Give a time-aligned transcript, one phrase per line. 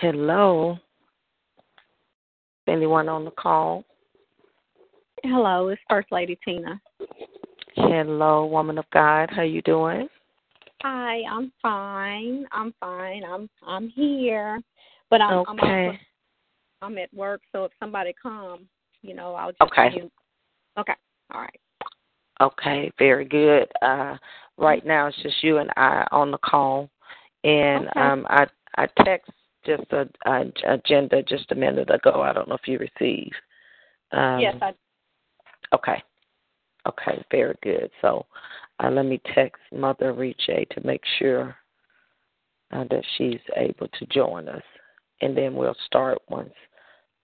[0.00, 0.78] Hello.
[2.66, 3.84] Anyone on the call?
[5.22, 6.80] Hello, it's First Lady Tina.
[7.76, 9.28] Hello, woman of God.
[9.30, 10.08] How you doing?
[10.82, 12.46] Hi, I'm fine.
[12.50, 13.24] I'm fine.
[13.24, 14.62] I'm I'm here,
[15.10, 15.48] but I'm okay.
[15.50, 15.98] I'm, also,
[16.80, 17.42] I'm at work.
[17.52, 18.62] So if somebody comes,
[19.02, 19.96] you know, I'll just Okay.
[19.96, 20.10] You,
[20.78, 20.94] okay.
[21.34, 21.60] All right.
[22.40, 23.70] Okay, very good.
[23.82, 24.16] Uh,
[24.56, 26.88] right now it's just you and I on the call,
[27.44, 28.00] and Okay.
[28.00, 28.46] um, I
[28.78, 29.30] I text
[29.76, 32.22] just a, a agenda just a minute ago.
[32.22, 33.34] I don't know if you received.
[34.12, 34.72] Um, yes, I.
[35.74, 36.02] Okay.
[36.88, 37.90] Okay, very good.
[38.00, 38.26] So
[38.82, 41.54] uh, let me text Mother Riche to make sure
[42.72, 44.62] uh, that she's able to join us,
[45.20, 46.54] and then we'll start once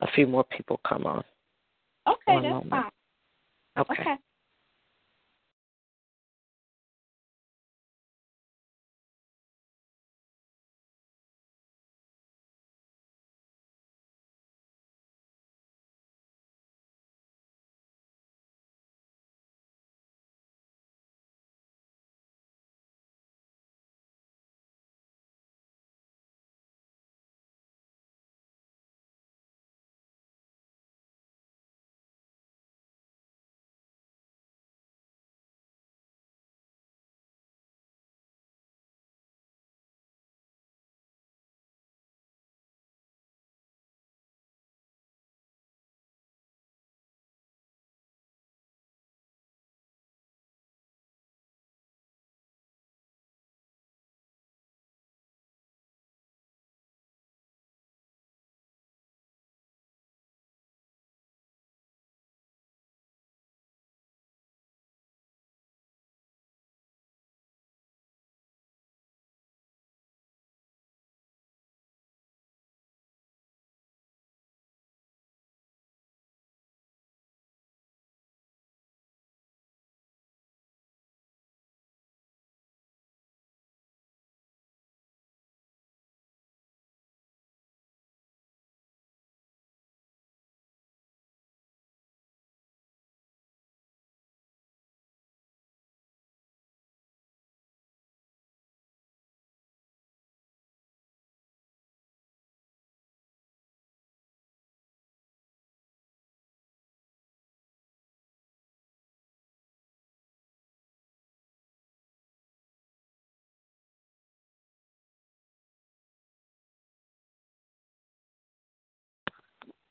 [0.02, 1.24] a few more people come on.
[2.06, 2.70] Okay, One that's moment.
[2.70, 2.90] fine.
[3.78, 4.02] Okay.
[4.02, 4.16] Okay.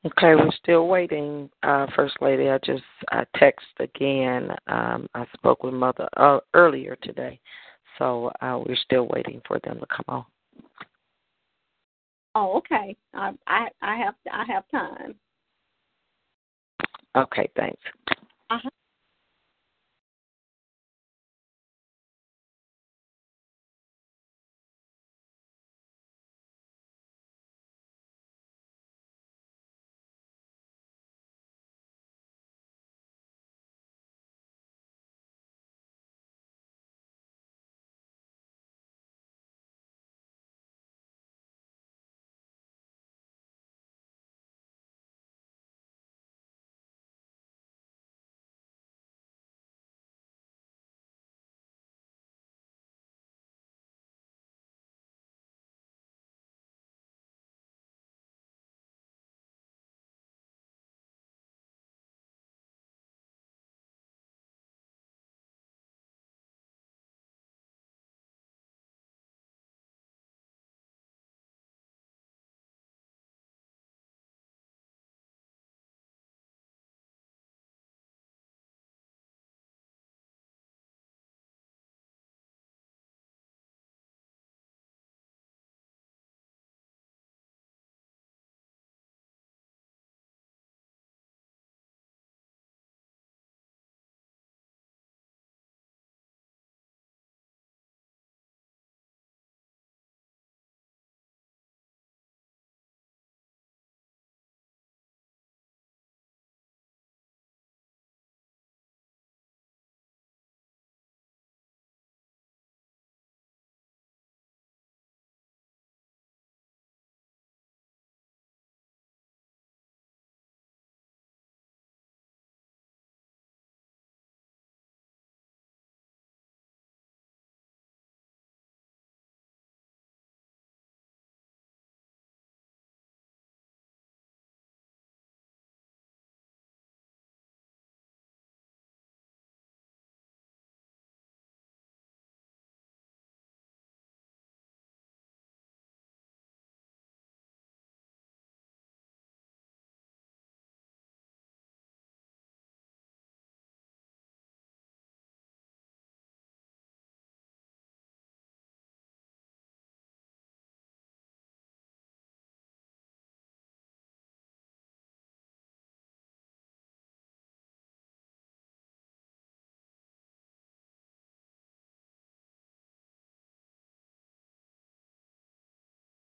[0.05, 2.47] Okay, we're still waiting, uh, First Lady.
[2.47, 4.51] I just I text again.
[4.67, 7.39] Um, I spoke with Mother uh, earlier today,
[7.97, 10.25] so uh, we're still waiting for them to come on.
[12.35, 12.95] Oh, okay.
[13.15, 15.15] I I I have I have time.
[17.15, 17.81] Okay, thanks.
[18.51, 18.69] Uh-huh.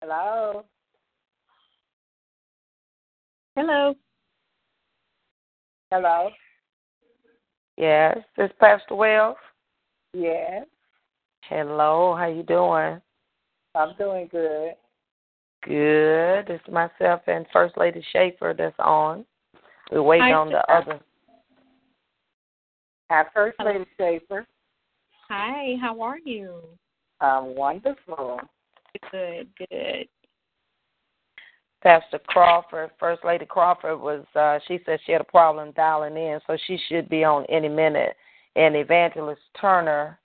[0.02, 0.64] Hello.
[3.54, 3.94] Hello.
[5.90, 6.30] Hello.
[7.76, 9.36] Yes, this Pastor Wells.
[10.14, 10.64] Yes,
[11.42, 13.00] Hello, how you doing?
[13.74, 14.72] I'm doing good.
[15.64, 16.48] Good.
[16.48, 19.26] It's myself and First Lady Schaefer that's on.
[19.92, 20.92] We're waiting Hi, on the sister.
[20.92, 21.00] other.
[23.10, 23.72] Hi, First Hello.
[23.72, 24.46] Lady Schaefer.
[25.28, 25.74] Hi.
[25.80, 26.60] How are you?
[27.20, 28.40] I'm wonderful.
[29.10, 29.48] Good.
[29.56, 30.08] Good.
[31.82, 36.38] Pastor Crawford, First Lady Crawford was uh she said she had a problem dialing in,
[36.46, 38.16] so she should be on any minute.
[38.56, 40.18] And Evangelist Turner,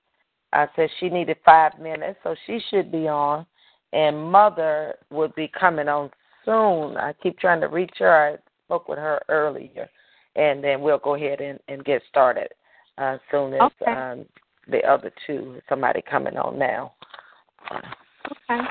[0.52, 3.46] I said she needed five minutes, so she should be on.
[3.94, 6.10] And Mother would be coming on
[6.44, 6.98] soon.
[6.98, 8.34] I keep trying to reach her.
[8.34, 9.90] I spoke with her earlier.
[10.36, 12.50] And then we'll go ahead and, and get started
[12.98, 13.92] uh, as soon as Okay.
[13.92, 14.26] um,
[14.68, 16.94] the other two, somebody coming on now.
[18.26, 18.64] Okay.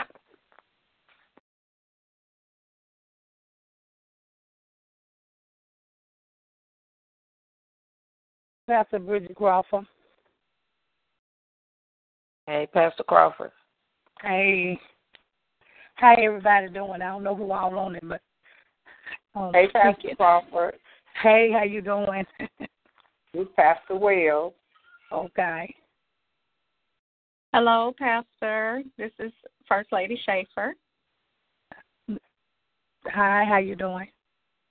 [8.67, 9.87] Pastor Bridget Crawford.
[12.47, 13.53] Hey, Pastor Crawford.
[14.23, 14.79] Hey,
[15.97, 17.03] how everybody doing?
[17.03, 18.21] I don't know who all on it, but
[19.35, 20.17] um, Hey, Pastor speaking.
[20.17, 20.77] Crawford.
[21.23, 22.25] Hey, how you doing?
[23.33, 24.53] This Pastor Wells.
[25.13, 25.75] okay.
[27.57, 28.83] Hello, Pastor.
[28.99, 29.31] This is
[29.69, 30.75] First Lady Schaefer.
[33.07, 34.09] Hi, how you doing?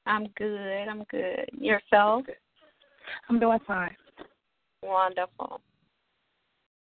[0.05, 0.89] I'm good.
[0.89, 1.49] I'm good.
[1.57, 2.25] Yourself?
[3.29, 3.95] I'm doing fine.
[4.81, 5.61] Wonderful.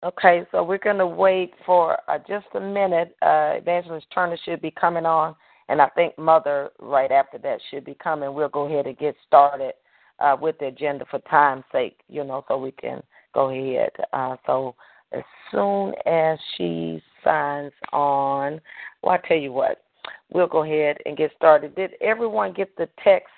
[0.02, 3.14] Okay, so we're going to wait for uh, just a minute.
[3.22, 5.36] Uh, Evangelist Turner should be coming on,
[5.68, 8.34] and I think Mother right after that should be coming.
[8.34, 9.74] We'll go ahead and get started
[10.18, 13.90] uh, with the agenda for time's sake, you know, so we can go ahead.
[14.12, 14.74] Uh, so
[15.14, 18.60] as soon as she signs on,
[19.02, 19.84] well, I tell you what,
[20.32, 21.74] we'll go ahead and get started.
[21.74, 23.28] Did everyone get the text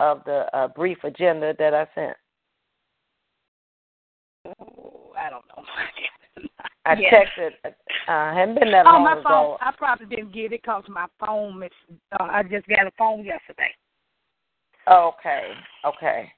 [0.00, 2.16] of the uh, brief agenda that I sent?
[4.60, 5.64] Oh, I don't know.
[6.86, 7.24] I Yeah.
[7.38, 7.54] it.
[7.64, 9.22] Uh, hadn't been that Oh, long my ago.
[9.22, 9.58] phone.
[9.60, 11.72] I probably didn't get it because my phone is.
[12.12, 13.74] Uh, I just got a phone yesterday.
[14.86, 16.32] Okay, okay.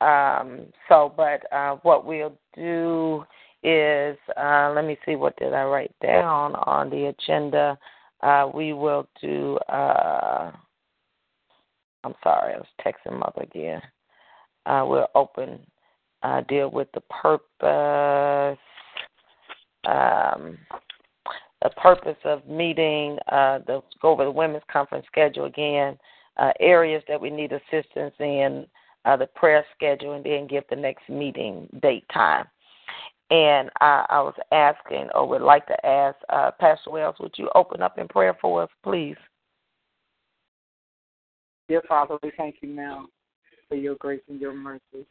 [0.00, 3.24] Um, so, but uh, what we'll do
[3.62, 7.78] is, uh, let me see, what did I write down on the agenda?
[8.22, 10.52] Uh, we will do, uh,
[12.04, 13.82] I'm sorry, I was texting Mother again.
[14.66, 15.58] Uh, we'll open,
[16.22, 18.58] uh, deal with the purpose,
[19.86, 20.58] um,
[21.62, 25.98] the purpose of meeting, uh, the, go over the women's conference schedule again
[26.36, 28.66] uh, areas that we need assistance in,
[29.04, 32.46] uh, the prayer schedule, and then give the next meeting date time.
[33.30, 37.48] And I, I was asking, or would like to ask, uh, Pastor Wells, would you
[37.54, 39.16] open up in prayer for us, please?
[41.68, 43.06] Dear Father, we thank you now
[43.68, 45.06] for your grace and your mercy.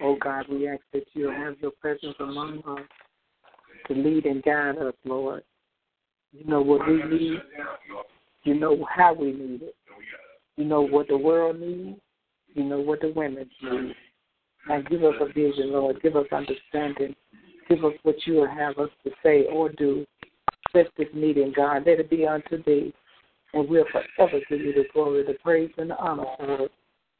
[0.00, 2.86] Oh God, we ask that you have your presence among us
[3.86, 5.42] to lead and guide us, Lord.
[6.32, 7.38] You know what we need.
[8.44, 9.76] You know how we need it.
[10.56, 12.00] You know what the world needs.
[12.54, 13.94] You know what the women need.
[14.68, 16.00] And give us a vision, Lord.
[16.02, 17.14] Give us understanding.
[17.68, 20.04] Give us what you will have us to say or do.
[20.72, 21.84] Bless this meeting, God.
[21.86, 22.92] Let it be unto thee.
[23.54, 26.72] And we'll forever give you the glory, the praise, and the honor for it.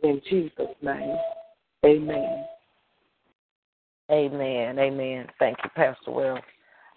[0.03, 1.17] In Jesus' name.
[1.85, 2.45] Amen.
[4.11, 4.79] Amen.
[4.79, 5.27] Amen.
[5.39, 6.39] Thank you, Pastor Will.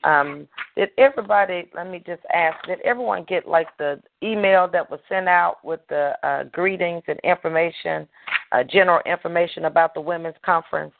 [0.03, 5.00] Um, did everybody, let me just ask, did everyone get like the email that was
[5.10, 8.08] sent out with the uh, greetings and information,
[8.51, 10.94] uh, general information about the women's conference?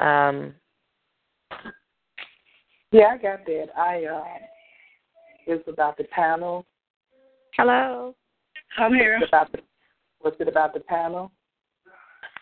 [0.00, 0.54] Um,
[2.92, 3.66] Yeah, I got that.
[3.76, 4.24] I uh
[5.46, 6.64] it's about the panel.
[7.56, 8.14] Hello.
[8.78, 9.18] I'm here.
[9.20, 9.58] It's about the
[10.20, 11.30] what's it about the panel?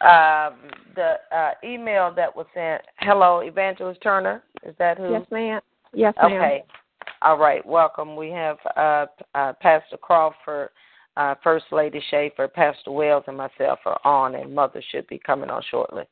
[0.03, 0.55] um,
[0.97, 5.13] the uh, email that was sent, hello, Evangelist Turner, is that who?
[5.13, 5.61] Yes, ma'am.
[5.95, 6.33] Yes, ma'am.
[6.33, 6.65] Okay.
[7.23, 7.65] All right.
[7.65, 8.17] Welcome.
[8.17, 10.71] We have uh, uh, Pastor Crawford,
[11.17, 15.51] uh, First Lady Schaefer, Pastor Wells, and myself are on, and Mother should be coming
[15.51, 16.05] on shortly.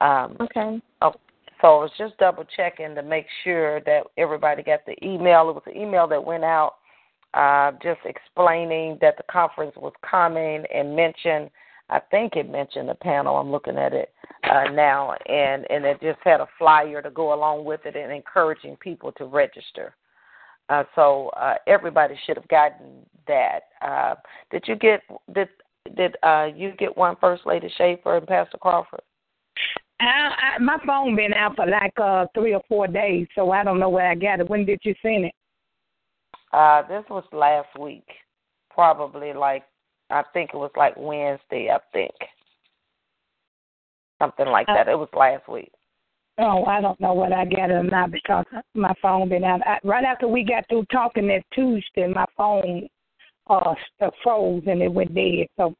[0.00, 0.80] Um, Okay.
[1.00, 5.48] so I was just double checking to make sure that everybody got the email.
[5.48, 6.74] It was an email that went out
[7.34, 11.50] uh, just explaining that the conference was coming and mentioned.
[11.90, 13.36] I think it mentioned the panel.
[13.36, 14.12] I'm looking at it
[14.44, 18.12] uh, now, and and it just had a flyer to go along with it and
[18.12, 19.94] encouraging people to register.
[20.68, 23.60] Uh, so uh, everybody should have gotten that.
[23.82, 24.14] Uh,
[24.50, 25.00] did you get
[25.32, 25.48] did
[25.96, 29.02] did uh, you get one, First Lady Schaefer and Pastor Crawford?
[30.00, 33.62] I, I, my phone been out for like uh three or four days, so I
[33.62, 34.48] don't know where I got it.
[34.48, 35.34] When did you send it?
[36.52, 38.06] Uh, this was last week,
[38.70, 39.64] probably like
[40.10, 41.70] I think it was like Wednesday.
[41.70, 42.12] I think
[44.20, 44.88] something like that.
[44.88, 45.72] It was last week.
[46.38, 49.60] Oh, I don't know what I got it or not because my phone been out.
[49.66, 52.88] I, right after we got through talking that Tuesday, my phone
[53.48, 53.74] uh
[54.22, 55.46] froze and it went dead.
[55.56, 55.74] So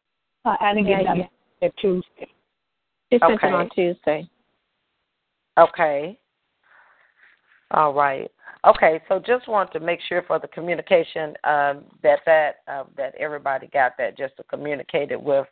[0.45, 1.27] uh, I didn't get Yeah,
[1.61, 2.29] that Tuesday.
[3.13, 3.49] She sent Okay.
[3.49, 4.29] it on Tuesday.
[5.59, 6.19] Okay.
[7.71, 8.31] All right.
[8.67, 13.15] Okay, so just want to make sure for the communication um, that that uh, that
[13.17, 15.47] everybody got that just to communicate it with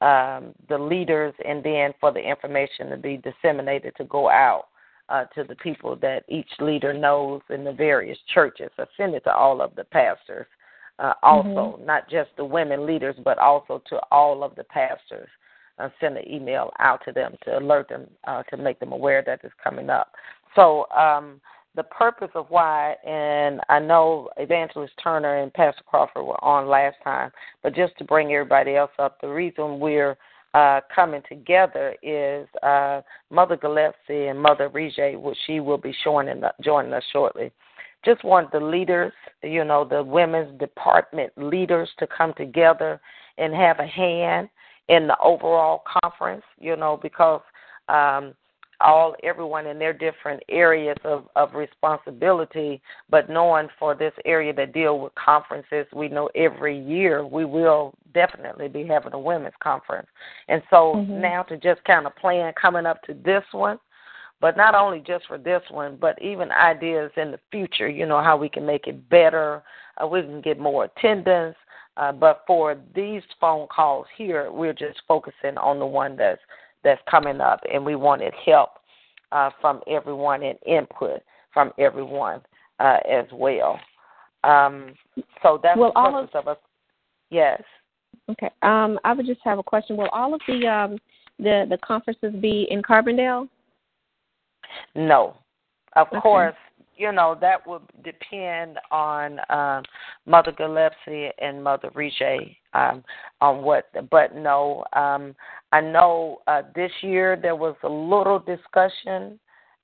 [0.00, 4.66] um, the leaders, and then for the information to be disseminated to go out
[5.08, 8.70] uh, to the people that each leader knows in the various churches.
[8.76, 10.46] So send it to all of the pastors,
[10.98, 15.28] uh, also not just the women leaders, but also to all of the pastors.
[15.78, 19.22] Uh, send an email out to them to alert them uh, to make them aware
[19.24, 20.12] that it's coming up.
[20.56, 21.40] So um,
[21.78, 26.96] the purpose of why, and I know Evangelist Turner and Pastor Crawford were on last
[27.04, 27.30] time,
[27.62, 30.18] but just to bring everybody else up, the reason we're
[30.54, 36.42] uh, coming together is uh, Mother Gillespie and Mother Rije, which she will be joining,
[36.64, 37.52] joining us shortly.
[38.04, 39.12] Just want the leaders,
[39.44, 43.00] you know, the women's department leaders to come together
[43.38, 44.48] and have a hand
[44.88, 47.42] in the overall conference, you know, because
[47.88, 48.34] um,
[48.80, 52.80] all everyone in their different areas of, of responsibility,
[53.10, 57.94] but knowing for this area that deal with conferences, we know every year we will
[58.14, 60.08] definitely be having a women's conference.
[60.48, 61.20] And so Mhm.
[61.20, 63.78] now to just kind of plan coming up to this one,
[64.40, 68.20] but not only just for this one, but even ideas in the future, you know,
[68.20, 69.62] how we can make it better,
[70.00, 71.56] uh, we can get more attendance.
[71.96, 76.40] Uh, but for these phone calls here, we're just focusing on the one that's
[76.84, 78.70] that's coming up, and we wanted help
[79.32, 82.40] uh, from everyone and input from everyone
[82.78, 83.78] uh, as well.
[84.44, 84.94] Um,
[85.42, 86.58] so that's Well, the purpose of us.
[87.30, 87.62] Yes.
[88.30, 88.50] Okay.
[88.62, 89.96] Um, I would just have a question.
[89.96, 90.98] Will all of the um
[91.38, 93.48] the the conferences be in Carbondale?
[94.94, 95.34] No.
[95.94, 96.20] Of Okay.
[96.20, 96.54] course,
[96.96, 99.84] you know, that would depend on um,
[100.26, 103.04] Mother Gillespie and Mother Rije um,
[103.40, 104.84] on what, but no.
[104.92, 105.34] Um,
[105.72, 109.38] I know uh, this year there was a little discussion,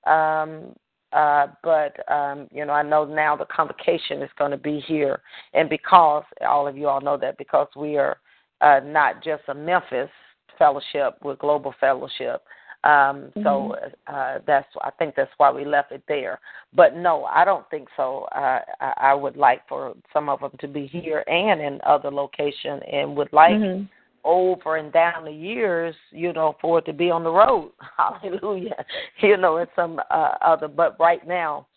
[0.07, 0.75] um,
[1.13, 5.21] uh, but, um, you know, I know now the convocation is going to be here.
[5.53, 8.17] And because, all of you all know that, because we are
[8.61, 10.09] uh, not just a Memphis
[10.57, 12.43] fellowship, we're global fellowship.
[12.83, 13.75] Um, So
[14.05, 16.39] uh, that's I think that's why we left it there.
[16.71, 18.27] But no, I don't think so.
[18.35, 22.11] Uh, I, I would like for some of them to be here and in other
[22.11, 23.87] location, and would like Mhm.
[24.25, 27.71] Over and down the years, you know, for it to be on the road.
[27.97, 28.83] Hallelujah.
[29.21, 30.67] You know, and some uh, other.
[30.67, 31.67] But right now,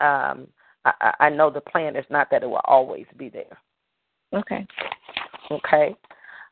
[0.00, 0.48] um,
[0.84, 3.56] I, I know the plan is not that it will always be there.
[4.34, 4.66] Okay.
[5.50, 5.94] Okay.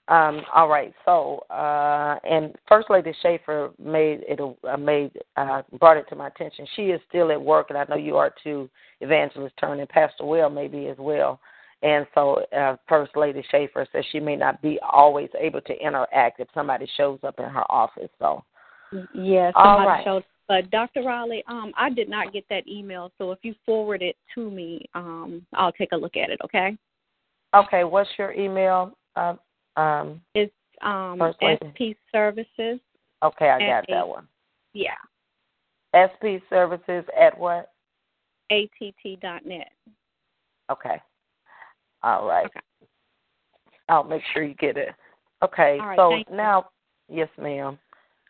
[0.08, 0.92] Um, all right.
[1.04, 4.40] So, uh, and First Lady Schaefer made it.
[4.40, 6.66] Uh, made uh, brought it to my attention.
[6.74, 8.68] She is still at work, and I know you are too,
[9.00, 11.40] Evangelist Turn and Pastor Will maybe as well.
[11.82, 16.40] And so, uh, First Lady Schaefer says she may not be always able to interact
[16.40, 18.10] if somebody shows up in her office.
[18.18, 18.44] So,
[19.14, 20.04] Yes, somebody right.
[20.04, 20.24] showed.
[20.48, 21.02] But Dr.
[21.04, 24.84] Riley, um, I did not get that email, so if you forward it to me,
[24.94, 26.40] um, I'll take a look at it.
[26.44, 26.76] Okay.
[27.54, 27.84] okay.
[27.84, 28.96] What's your email?
[29.14, 29.34] Uh,
[29.76, 31.20] um, It's um.
[31.40, 32.80] SP Services.
[33.22, 34.26] okay, I got that one.
[34.72, 34.96] Yeah.
[35.94, 37.72] SP Services at what?
[38.50, 39.72] att.net.
[40.70, 41.02] Okay.
[42.02, 42.46] All right.
[42.46, 42.60] Okay.
[43.88, 44.90] I'll make sure you get it.
[45.42, 45.78] Okay.
[45.80, 46.36] Right, so thank you.
[46.36, 46.70] now,
[47.08, 47.78] yes, ma'am.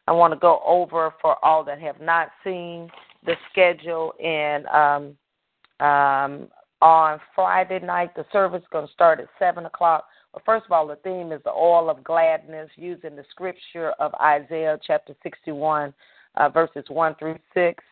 [0.07, 2.91] I want to go over for all that have not seen
[3.25, 6.49] the schedule and um, um,
[6.83, 10.07] on Friday night the service is going to start at seven o'clock.
[10.33, 14.15] Well, first of all, the theme is the oil of gladness, using the scripture of
[14.15, 15.93] Isaiah chapter sixty-one,
[16.37, 17.85] uh, verses one through six.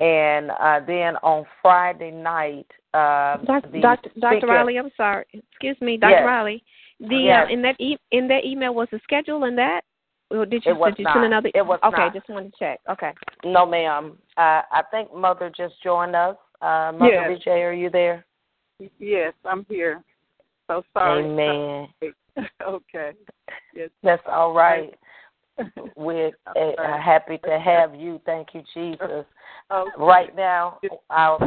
[0.00, 4.10] And uh, then on Friday night, uh, Doc- the Dr.
[4.18, 4.46] Dr.
[4.46, 5.26] Riley, I'm sorry.
[5.32, 6.10] Excuse me, Dr.
[6.12, 6.22] Yes.
[6.24, 6.64] Riley.
[7.00, 7.46] The Yes.
[7.48, 9.82] uh, in that e- in that email was the schedule in that,
[10.30, 11.14] or did you It was did you not.
[11.14, 11.50] send another?
[11.54, 11.96] It was okay.
[11.96, 12.14] not.
[12.14, 12.80] Just wanted to check.
[12.90, 13.12] Okay.
[13.44, 14.18] No, ma'am.
[14.36, 16.36] Uh, I think Mother just joined us.
[16.62, 17.40] Uh, Mother Yes.
[17.46, 18.24] Vijay, are you there?
[18.98, 20.02] Yes, I'm here.
[20.66, 21.24] So sorry.
[21.24, 21.88] Amen.
[22.62, 23.12] okay.
[23.74, 23.90] Yes.
[24.02, 24.94] That's all right.
[25.96, 28.20] We're uh, happy to have you.
[28.26, 29.24] Thank you, Jesus.
[29.70, 29.90] Okay.
[29.98, 30.78] Right now,
[31.10, 31.38] our,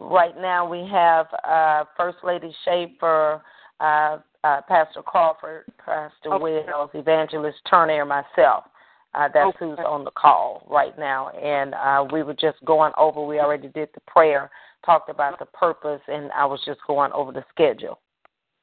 [0.00, 3.42] right now we have uh, First Lady Schaefer,
[3.80, 6.64] uh, uh, Pastor Crawford, Pastor Okay.
[6.66, 8.64] Wells, Evangelist Turner, myself.
[9.12, 9.58] Uh, that's Okay.
[9.58, 11.30] who's on the call right now.
[11.30, 14.50] And uh, we were just going over, we already did the prayer,
[14.84, 17.98] talked about the purpose, and I was just going over the schedule.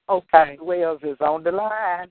[0.10, 0.58] Okay.
[0.62, 2.10] Wells is on the line.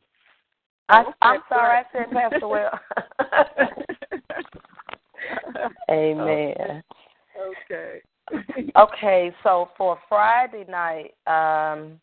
[0.88, 2.07] I, Okay, I'm sorry, I great.
[2.09, 2.72] said Pastor Wells.
[5.90, 6.83] Amen.
[7.70, 8.01] okay.
[8.77, 12.01] Okay, so for Friday night, um,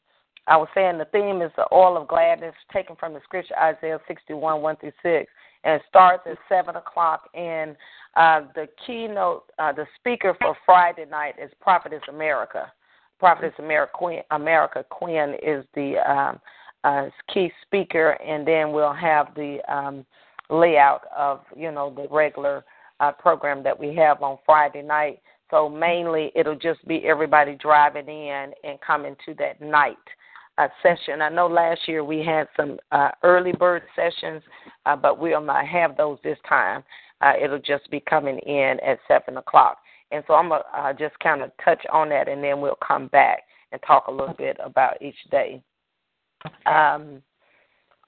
[0.47, 3.99] I was saying the theme is the oil of gladness, taken from the scripture Isaiah
[4.07, 5.31] 61, 1 through 6,
[5.65, 7.29] and it starts at 7 o'clock.
[7.33, 7.75] And
[8.15, 12.71] uh, the keynote, uh, the speaker for Friday night is Prophetess America.
[13.19, 16.39] Prophetess America Quinn, America Quinn is the um,
[16.83, 20.05] uh, key speaker, and then we'll have the um,
[20.49, 22.63] layout of, you know, the regular
[22.99, 25.19] uh, program that we have on Friday night.
[25.51, 29.97] So mainly it'll just be everybody driving in and coming to that night
[30.57, 31.21] uh, session.
[31.21, 34.41] I know last year we had some uh, early bird sessions,
[34.85, 36.83] uh, but we'll not have those this time.
[37.21, 39.77] Uh, it'll just be coming in at 7 o'clock.
[40.11, 43.07] And so I'm to uh, just kind of touch on that and then we'll come
[43.07, 45.61] back and talk a little bit about each day.
[46.65, 47.21] Um,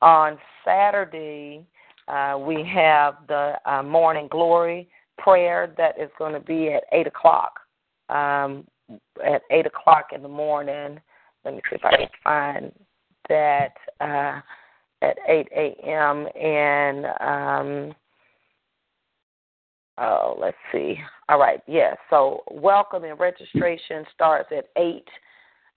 [0.02, 1.66] on Saturday,
[2.08, 7.08] uh, we have the uh, morning glory prayer that is going to be at 8
[7.08, 7.60] o'clock.
[8.10, 8.66] Um,
[9.26, 11.00] at 8 o'clock in the morning.
[11.44, 12.72] Let me see if I can find
[13.30, 14.42] that uh,
[15.02, 16.28] at 8 a.m.
[16.40, 17.96] And, um,
[19.98, 20.98] oh, let's see.
[21.30, 21.98] All right, yes.
[22.10, 25.04] So welcome and registration starts at 8.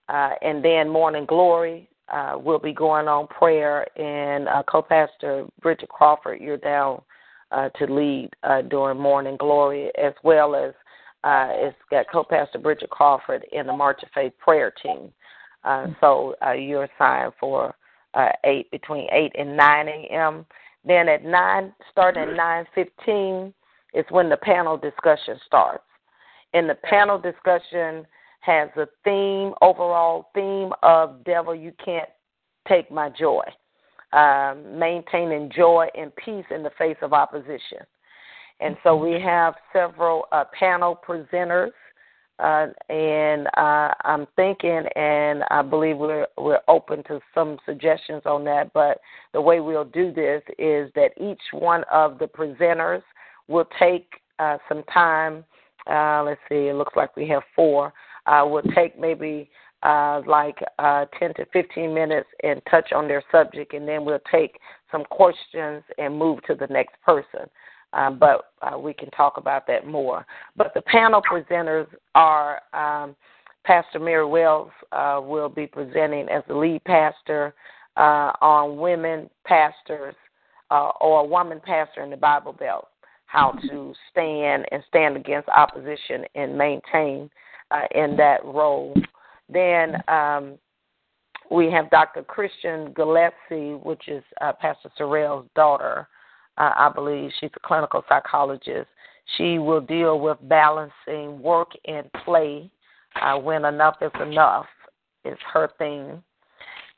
[0.08, 3.86] Uh, and then morning glory uh, will be going on prayer.
[3.98, 7.02] And uh, co-pastor Bridget Crawford, you're down
[7.50, 10.74] uh, to lead uh, during morning glory, as well as
[11.24, 15.12] uh, it's got co-pastor Bridget Crawford in the March of Faith prayer team.
[15.64, 17.74] Uh, so uh, you're assigned for
[18.14, 20.46] uh, eight between eight and nine a.m.
[20.84, 23.52] Then at nine, starting at nine fifteen,
[23.92, 25.82] is when the panel discussion starts.
[26.54, 28.06] In the panel discussion,
[28.40, 32.08] has a theme, overall theme of devil, you can't
[32.66, 33.44] take my joy.
[34.12, 37.80] Um, maintaining joy and peace in the face of opposition.
[38.60, 41.72] And so we have several uh, panel presenters,
[42.38, 48.44] uh, and uh, I'm thinking, and I believe we're we're open to some suggestions on
[48.44, 48.72] that.
[48.72, 49.00] But
[49.32, 53.02] the way we'll do this is that each one of the presenters
[53.46, 55.44] will take uh, some time.
[55.86, 57.92] Uh, let's see, it looks like we have four.
[58.28, 59.48] Uh, will take maybe
[59.82, 64.18] uh, like uh, 10 to 15 minutes and touch on their subject, and then we'll
[64.30, 64.58] take
[64.90, 67.48] some questions and move to the next person.
[67.92, 70.26] Um, but uh, we can talk about that more.
[70.56, 73.16] But the panel presenters are um,
[73.64, 77.54] Pastor Mary Wells uh, will be presenting as the lead pastor
[77.96, 80.14] uh, on women pastors
[80.70, 82.88] uh, or a woman pastor in the Bible Belt,
[83.26, 87.30] how to stand and stand against opposition and maintain
[87.70, 88.94] uh, in that role.
[89.48, 90.58] Then um,
[91.50, 92.22] we have Dr.
[92.22, 96.08] Christian Gillespie, which is uh, Pastor Sorrell's daughter.
[96.58, 98.88] Uh, I believe she's a clinical psychologist.
[99.36, 102.70] She will deal with balancing work and play
[103.20, 104.66] uh, when enough is enough
[105.24, 106.22] is her thing.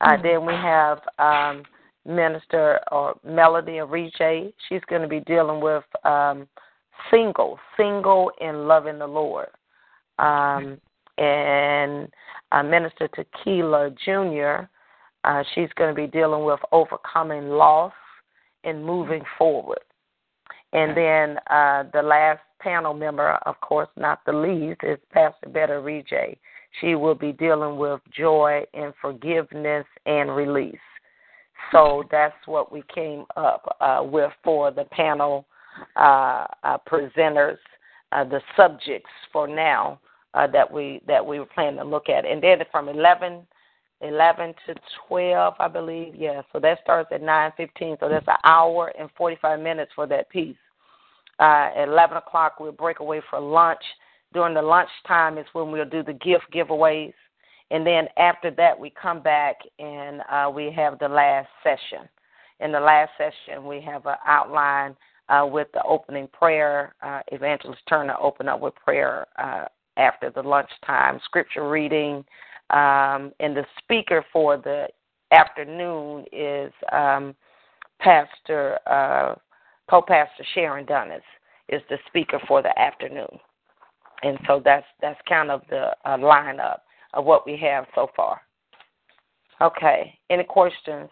[0.01, 0.23] Uh, mm-hmm.
[0.23, 1.65] Then we have um,
[2.07, 4.53] Minister or Melody Ariche.
[4.69, 6.49] She's going to be dealing with um,
[7.11, 9.49] single, single and loving the Lord.
[10.21, 10.81] Um,
[11.19, 12.09] and
[12.53, 14.67] uh, Minister Tequila Jr.,
[15.25, 17.93] uh, she's going to be dealing with overcoming loss
[18.65, 19.81] and moving forward.
[20.73, 25.75] And then uh, the last panel member, of course, not the least, is Pastor Betta
[25.75, 26.37] Rije.
[26.81, 30.79] She will be dealing with joy and forgiveness and release.
[31.73, 35.47] So that's what we came up uh, with for the panel
[35.97, 37.59] uh, uh, presenters,
[38.13, 40.01] uh, the subjects for now
[40.35, 42.25] uh, that we that we were planning to look at.
[42.25, 43.47] And then from 11
[44.03, 44.75] 11 to
[45.09, 46.15] 12, I believe.
[46.17, 47.99] Yeah, so that starts at 9:15.
[48.01, 50.57] So that's an hour and 45 minutes for that piece.
[51.39, 53.83] Uh, at 11 o'clock, we'll break away for lunch.
[54.33, 57.15] During the lunch time is when we'll do the gift giveaways,
[57.71, 62.09] and then after that, we come back and uh, we have the last session.
[62.61, 64.97] In the last session, we have an outline
[65.29, 66.95] uh, with the opening prayer.
[67.03, 69.65] Uh, Evangelist Turner open up with prayer uh,
[69.97, 72.25] after the lunchtime, scripture reading
[72.71, 74.87] um, and the speaker for the
[75.33, 77.35] afternoon is um,
[77.99, 79.35] Pastor, uh,
[79.89, 81.21] co-pastor Sharon Dunnis
[81.69, 83.29] is the speaker for the afternoon,
[84.23, 86.79] and so that's that's kind of the uh, lineup
[87.15, 88.41] of what we have so far.
[89.61, 91.11] Okay, any questions?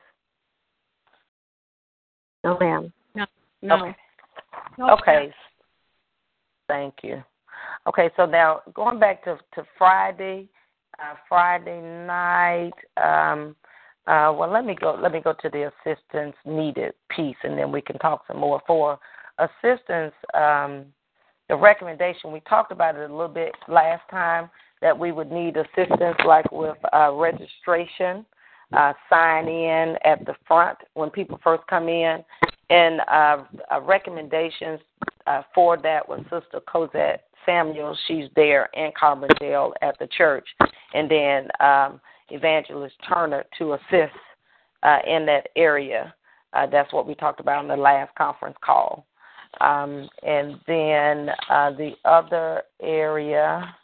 [2.45, 2.93] No, ma'am.
[3.15, 3.27] No.
[3.63, 3.75] no.
[3.75, 3.97] Okay.
[4.79, 5.33] No, okay.
[6.69, 7.23] Thank you.
[7.89, 10.47] Okay, so now going back to to Friday,
[10.99, 12.75] uh, Friday night.
[13.03, 13.57] Um,
[14.07, 14.99] uh, well, let me go.
[15.01, 18.61] Let me go to the assistance needed piece, and then we can talk some more.
[18.67, 18.99] For
[19.39, 20.85] assistance, um,
[21.49, 24.51] the recommendation we talked about it a little bit last time
[24.83, 28.27] that we would need assistance, like with uh, registration,
[28.75, 32.23] uh, sign in at the front when people first come in,
[32.69, 34.79] and uh, uh, recommendations
[35.27, 37.97] uh, for that was Sister Cosette Samuel.
[38.07, 40.47] She's there in Carbondale at the church,
[40.93, 44.15] and then um, Evangelist Turner to assist
[44.83, 46.15] uh, in that area.
[46.53, 49.07] Uh, that's what we talked about in the last conference call.
[49.61, 53.75] Um, and then uh, the other area,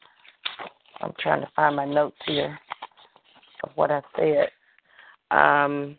[1.01, 2.59] I'm trying to find my notes here
[3.63, 4.51] of what I said.
[5.31, 5.97] Um,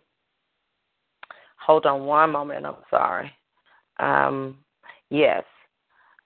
[1.58, 2.66] hold on one moment.
[2.66, 3.32] I'm sorry.
[4.00, 4.58] Um,
[5.10, 5.44] yes.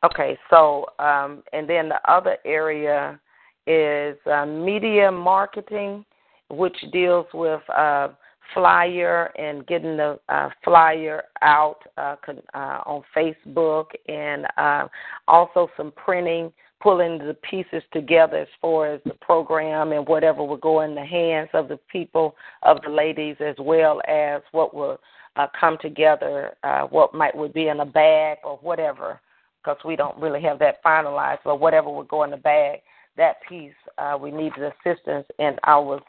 [0.03, 3.19] Okay, so um, and then the other area
[3.67, 6.05] is uh, media marketing,
[6.49, 8.07] which deals with uh,
[8.53, 12.15] flyer and getting the uh, flyer out uh,
[12.53, 14.88] uh, on Facebook, and uh,
[15.27, 20.55] also some printing, pulling the pieces together as far as the program and whatever will
[20.55, 24.97] go in the hands of the people, of the ladies, as well as what will
[25.59, 26.53] come together,
[26.89, 29.19] what might would be in a bag or whatever
[29.63, 31.39] because we don't really have that finalized.
[31.43, 32.79] But whatever would go in the bag,
[33.17, 36.01] that piece uh, we needed assistance, and I was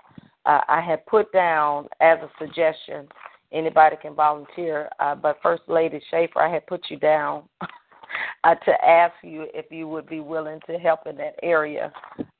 [0.46, 3.08] uh, I had put down as a suggestion.
[3.52, 7.42] Anybody can volunteer, uh, but First Lady Schaefer, I had put you down
[8.44, 11.92] uh, to ask you if you would be willing to help in that area,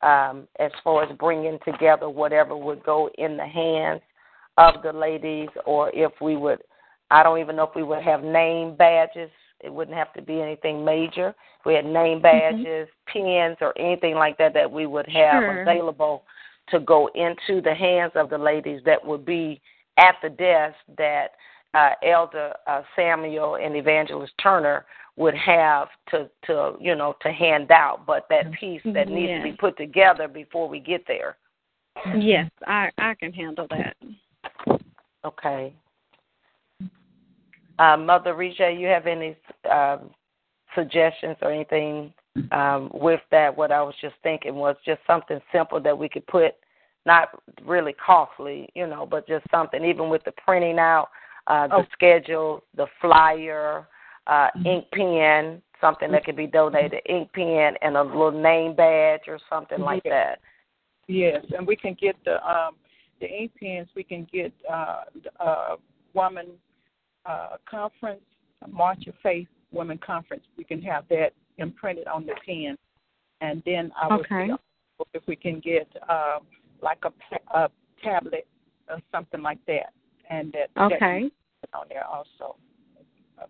[0.03, 4.01] um, as far as bringing together whatever would go in the hands
[4.57, 6.61] of the ladies, or if we would.
[7.11, 9.31] I don't even know if we would have name badges
[9.63, 11.35] it wouldn't have to be anything major.
[11.65, 12.63] We had name mm-hmm.
[12.63, 15.63] badges, pens or anything like that that we would have Sure.
[15.63, 16.25] available
[16.69, 19.61] to go into the hands of the ladies that would be
[19.99, 21.33] at the desk that
[21.75, 27.71] uh, Elder uh, Samuel and Evangelist Turner would have to to you know to hand
[27.71, 31.37] out, but that piece that needs to be put together before we get there.
[32.17, 33.97] Yes, I I can handle that.
[35.25, 35.75] Okay.
[37.81, 39.35] Uh, Mother Risha, you have any
[39.73, 40.11] um,
[40.75, 42.13] suggestions or anything
[42.53, 43.57] um, with that?
[43.57, 46.53] What I was just thinking was just something simple that we could put,
[47.07, 51.09] not really costly, you know, but just something, even with the printing out,
[51.47, 51.87] uh, the Oh.
[51.93, 53.89] schedule, the flyer,
[54.27, 59.27] uh, ink pen, something that could be donated, ink pen, and a little name badge
[59.27, 60.39] or something like that.
[61.07, 62.77] Yes, and we can get the um
[63.21, 63.89] the ink pens.
[63.95, 65.77] We can get uh, the, uh
[66.13, 66.47] woman
[67.27, 68.23] uh conference,
[68.71, 70.43] March of Faith Women Conference.
[70.57, 72.77] We can have that imprinted on the pen,
[73.41, 74.49] and then I would Okay.
[74.49, 76.39] see if we can get uh,
[76.83, 77.71] like a, pa- a
[78.03, 78.47] tablet
[78.89, 79.93] or something like that,
[80.31, 80.99] and that that Okay.
[80.99, 81.33] can be
[81.75, 82.57] on there also.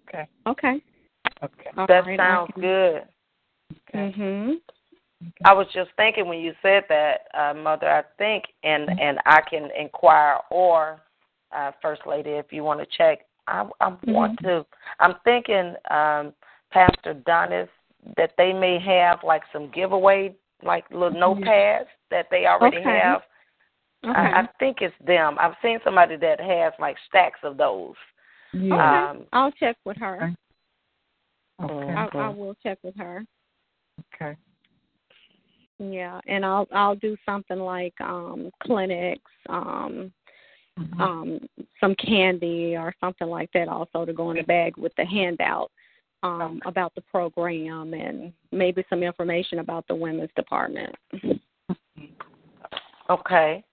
[0.09, 0.26] Okay.
[0.46, 0.83] Okay.
[1.42, 1.70] Okay.
[1.76, 3.02] All That right, sounds can- good.
[3.88, 4.12] Okay.
[4.18, 4.61] Mhm.
[5.44, 7.88] I was just thinking when you said that, uh, Mother.
[7.88, 11.02] I think, and and I can inquire, or
[11.52, 13.26] uh, First Lady, if you want to check.
[13.50, 14.64] I, I want to.
[15.00, 16.32] I'm thinking, um,
[16.70, 17.68] Pastor Donis,
[18.16, 22.88] that they may have like some giveaway, like little notepads that they already Okay.
[22.88, 23.22] have.
[24.04, 24.18] Okay.
[24.18, 25.36] I, I think it's them.
[25.38, 27.94] I've seen somebody that has like stacks of those.
[28.52, 29.10] Yeah.
[29.10, 30.32] Um, I'll check with her.
[31.62, 31.92] Okay.
[31.92, 33.24] I, I will check with her.
[34.14, 34.36] Okay.
[35.78, 40.12] Yeah, and I'll I'll do something like um Kleenex, um
[40.78, 41.00] Mhm.
[41.00, 41.48] um
[41.80, 45.70] some candy or something like that also to go in the bag with the handout
[46.22, 50.94] um about the program and maybe some information about the women's department.
[53.09, 53.64] Okay.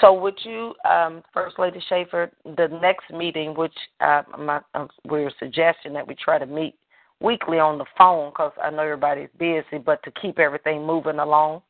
[0.00, 5.32] So would you, um, First Lady Schaefer, the next meeting, which uh, my, uh, we're
[5.40, 6.76] suggesting that we try to meet
[7.20, 11.62] weekly on the phone because I know everybody's busy, but to keep everything moving along.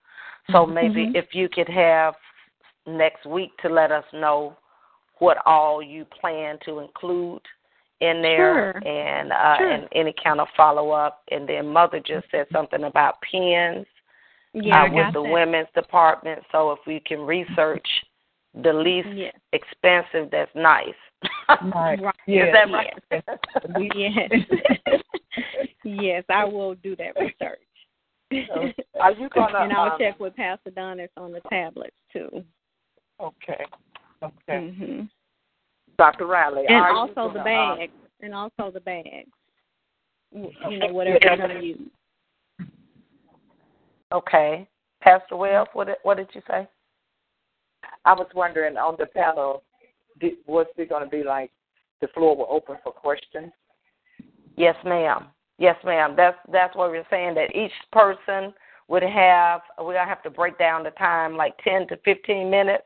[0.52, 1.16] So maybe Mhm.
[1.16, 2.14] if you could have
[2.88, 4.56] next week to let us know
[5.18, 7.42] what all you plan to include
[8.00, 8.88] in there Sure.
[8.88, 9.70] and uh, Sure.
[9.72, 11.22] and any kind of follow up.
[11.30, 13.86] And then Mother just said something about pens
[14.52, 15.30] Yeah, uh, with the that.
[15.30, 16.42] women's department.
[16.52, 17.86] So if we can research
[18.62, 19.34] the least Yes.
[19.52, 20.94] expensive, that's nice.
[21.74, 22.00] Right.
[22.00, 22.14] Right.
[22.26, 22.44] Yeah.
[22.46, 23.92] Is that right?
[23.96, 25.00] Yes.
[25.84, 27.58] yes, I will do that research.
[29.00, 29.58] Are you gonna?
[29.60, 32.44] and I'll um, check with Pastor Donis on the tablets too.
[33.20, 33.64] Okay.
[34.22, 34.74] Okay.
[34.76, 35.02] hmm
[35.96, 36.26] Dr.
[36.26, 36.64] Riley.
[36.68, 37.92] And are you also the gonna, uh, bags.
[38.20, 39.28] And also the bags.
[40.32, 41.80] W- You know, whatever you're gonna use.
[44.12, 44.68] okay.
[45.00, 46.68] Pastor Wells, what did, what did you say?
[48.04, 49.62] I was wondering on the panel,
[50.20, 51.50] did, was it going to be like
[52.00, 53.52] the floor will open for questions?
[54.56, 55.26] Yes, ma'am.
[55.58, 56.14] Yes, ma'am.
[56.16, 58.52] That's that's what we're saying that each person
[58.88, 62.84] would have we're gonna have to break down the time like ten to fifteen minutes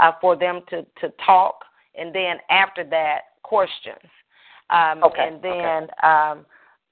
[0.00, 1.64] uh, for them to to talk,
[1.96, 4.10] and then after that questions.
[4.70, 6.46] Um, Okay, And then um,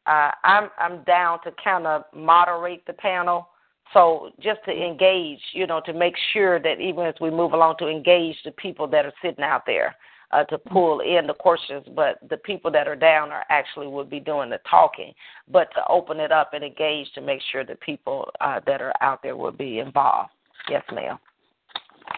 [0.07, 3.49] uh, I'm I'm down to kind of moderate the panel.
[3.93, 7.77] So just to engage, you know, to make sure that even as we move along,
[7.79, 9.95] to engage the people that are sitting out there,
[10.33, 14.11] uh, to pull in the questions, but the people that are down are actually would
[14.11, 15.13] be doing the talking.
[15.51, 18.93] But to open it up and engage to make sure the people uh, that are
[19.01, 20.31] out there will be involved.
[20.69, 21.19] Yes, ma'am.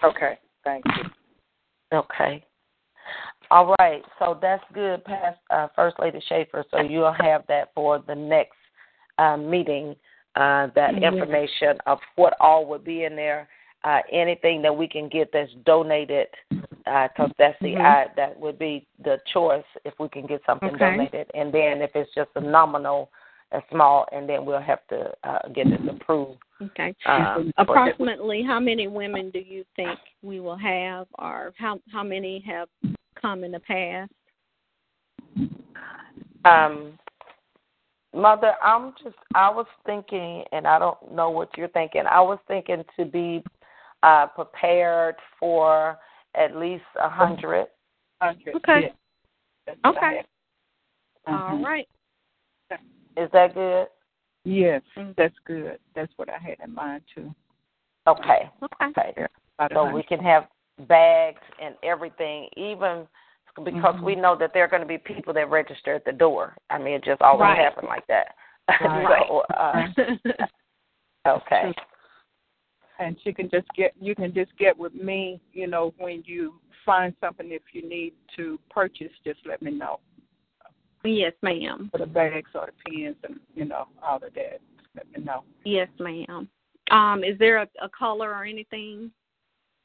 [0.03, 0.39] Okay.
[0.65, 1.05] Thank you.
[1.93, 2.45] Okay.
[3.51, 4.03] All right.
[4.19, 6.65] So that's good, past uh, First Lady Schaefer.
[6.71, 8.57] So you'll have that for the next
[9.19, 9.97] uh, meeting.
[10.37, 11.03] Uh, that Mhm.
[11.03, 13.49] information of what all would be in there.
[13.85, 16.29] Uh, anything that we can get that's donated,
[16.85, 17.81] because that's the Mhm.
[17.81, 20.79] uh, that would be the choice if we can get something Okay.
[20.79, 21.31] donated.
[21.35, 23.11] And then if it's just a nominal,
[23.53, 26.39] a small, and then we'll have to uh, get this approved.
[26.61, 26.95] Okay.
[27.07, 32.45] Um, Approximately how many women do you think we will have or how how many
[32.47, 32.69] have
[33.21, 34.11] come in the past?
[36.45, 36.99] Um,
[38.15, 42.39] Mother, I'm just, I was thinking, and I don't know what you're thinking, I was
[42.49, 43.45] thinking to be
[44.03, 45.99] uh, prepared for
[46.35, 47.67] at least a 100.
[48.21, 48.57] Hundred.
[48.57, 48.81] Okay.
[48.83, 48.89] yeah.
[49.67, 50.17] That's what I Okay.
[50.17, 51.35] had.
[51.35, 51.65] All Mhm.
[51.65, 51.89] right.
[53.19, 53.89] Is that good?
[54.45, 55.15] Yes, Mhm.
[55.17, 55.79] that's good.
[55.95, 57.35] That's what I had in mind too.
[58.07, 58.51] Okay.
[58.63, 59.27] Okay.
[59.61, 59.75] Okay.
[59.75, 60.49] So we can have
[60.87, 63.09] bags and everything, even
[63.65, 64.03] because Mhm.
[64.05, 66.57] we know that there are going to be people that register at the door.
[66.71, 67.59] I mean, it just always Right.
[67.59, 68.37] happen like that.
[68.81, 69.27] Right.
[69.29, 69.89] so, uh,
[71.27, 71.75] okay.
[72.99, 76.61] And she can just get you can just get with me, you know, when you
[76.85, 80.01] find something if you need to purchase, just let me know.
[81.09, 81.89] Yes, ma'am.
[81.91, 84.61] For the bags or the pens and you know, all of that.
[84.95, 85.45] Let me know.
[85.65, 86.49] Yes, ma'am.
[86.91, 89.11] Um, is there a, a color or anything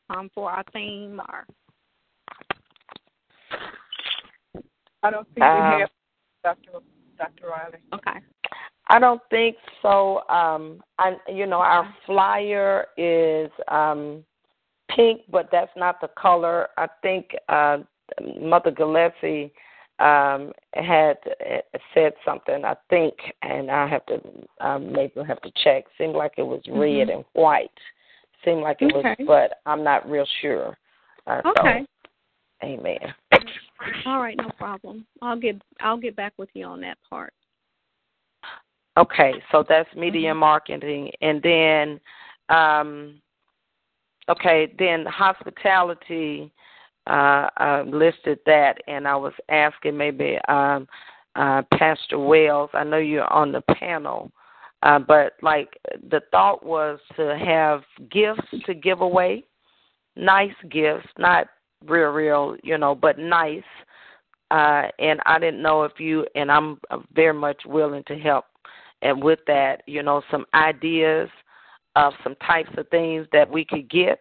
[0.10, 1.46] um for our theme or
[5.04, 5.90] I don't think um, we have
[6.44, 6.80] Dr.
[7.18, 7.48] Dr.
[7.48, 7.78] Riley.
[7.94, 8.20] Okay.
[8.88, 10.28] I don't think so.
[10.30, 14.24] Um, I, you know, our flyer is um,
[14.96, 16.68] pink, but that's not the color.
[16.78, 17.80] I think uh,
[18.40, 19.54] Mother Gillespie
[20.04, 22.66] um, had uh, said something.
[22.66, 24.20] I think, and I have to
[24.60, 25.86] um, maybe have to check.
[25.98, 27.12] Seemed like it was red mm-hmm.
[27.12, 27.72] and white.
[28.44, 29.16] Seemed like it okay.
[29.20, 30.78] was, but I'm not real sure.
[31.26, 31.86] Uh, okay.
[32.62, 33.00] So, amen.
[34.06, 35.06] All right, no problem.
[35.22, 37.34] I'll get I'll get back with you on that part.
[38.98, 40.40] Okay, so that's media mm-hmm.
[40.40, 42.00] marketing, and then,
[42.56, 43.22] um,
[44.30, 46.52] okay, then hospitality.
[47.06, 50.88] Uh, uh, listed that, and I was asking maybe um,
[51.36, 52.70] uh, Pastor Wells.
[52.74, 54.32] I know you're on the panel,
[54.84, 55.78] uh, but like
[56.10, 59.44] the thought was to have gifts to give away,
[60.16, 61.48] nice gifts, not
[61.86, 63.64] real, real, you know, but nice.
[64.52, 66.80] Uh, and I didn't know if you, and I'm
[67.14, 68.46] very much willing to help.
[69.02, 71.30] And with that, you know, some ideas
[71.96, 74.20] of some types of things that we could get,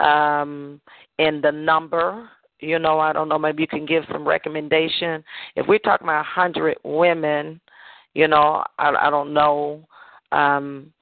[0.00, 0.80] um,
[1.22, 2.28] and the number.
[2.60, 3.38] You know, I don't know.
[3.38, 5.24] Maybe you can give some recommendation.
[5.56, 7.60] If we're talking about a hundred women,
[8.14, 9.86] you know, I, I don't know.
[10.30, 10.92] Um,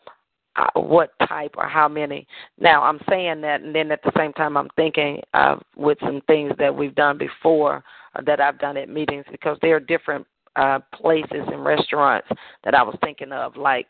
[0.57, 2.27] uh, what type or how many.
[2.59, 6.21] Now I'm saying that, and then at the same time I'm thinking of with some
[6.27, 7.85] things that we've done before
[8.17, 12.27] uh, that I've done at meetings because there are different uh, places and restaurants
[12.65, 13.57] that I was thinking of.
[13.57, 13.87] Like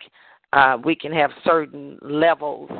[0.52, 2.70] uh, we can have certain levels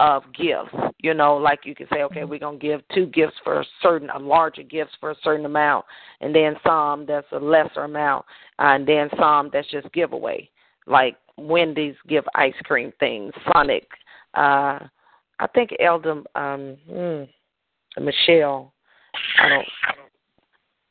[0.00, 0.74] of gifts.
[0.98, 4.10] You know, like you can say, okay, we're gonna give two gifts for a certain,
[4.10, 5.84] a larger gifts for a certain amount,
[6.20, 8.24] and then some that's a lesser amount,
[8.58, 10.48] uh, and then some that's just giveaway.
[10.86, 13.86] Like Wendy's give ice cream things, Sonic.
[14.34, 14.78] Uh,
[15.40, 18.72] I think Elder um, hmm, Michelle.
[19.40, 19.68] I don't.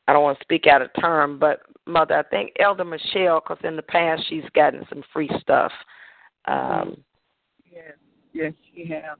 [0.06, 3.58] I don't want to speak out of term, but mother, I think Elder Michelle, because
[3.62, 5.70] in the past she's gotten some free stuff.
[6.46, 6.96] Um,
[7.70, 7.92] yes,
[8.38, 9.18] yes, she has.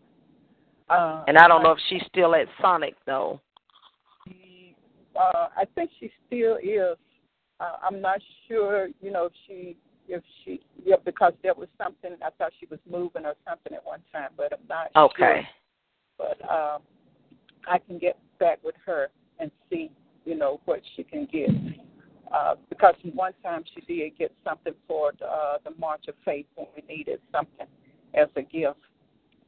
[0.88, 3.40] Uh, and I don't know if she's still at Sonic though.
[5.18, 6.96] Uh, I think she still is.
[7.61, 9.76] Uh, I'm not sure, you know, if she
[10.07, 13.85] if she yeah because there was something I thought she was moving or something at
[13.85, 15.42] one time, but I'm not okay.
[16.18, 16.37] sure.
[16.38, 16.83] But um,
[17.68, 19.08] I can get back with her
[19.38, 19.90] and see
[20.25, 21.50] you know what she can get.
[22.33, 26.44] Uh, because one time she did get something for the, uh, the March of Faith
[26.56, 27.66] when we needed something
[28.14, 28.79] as a gift,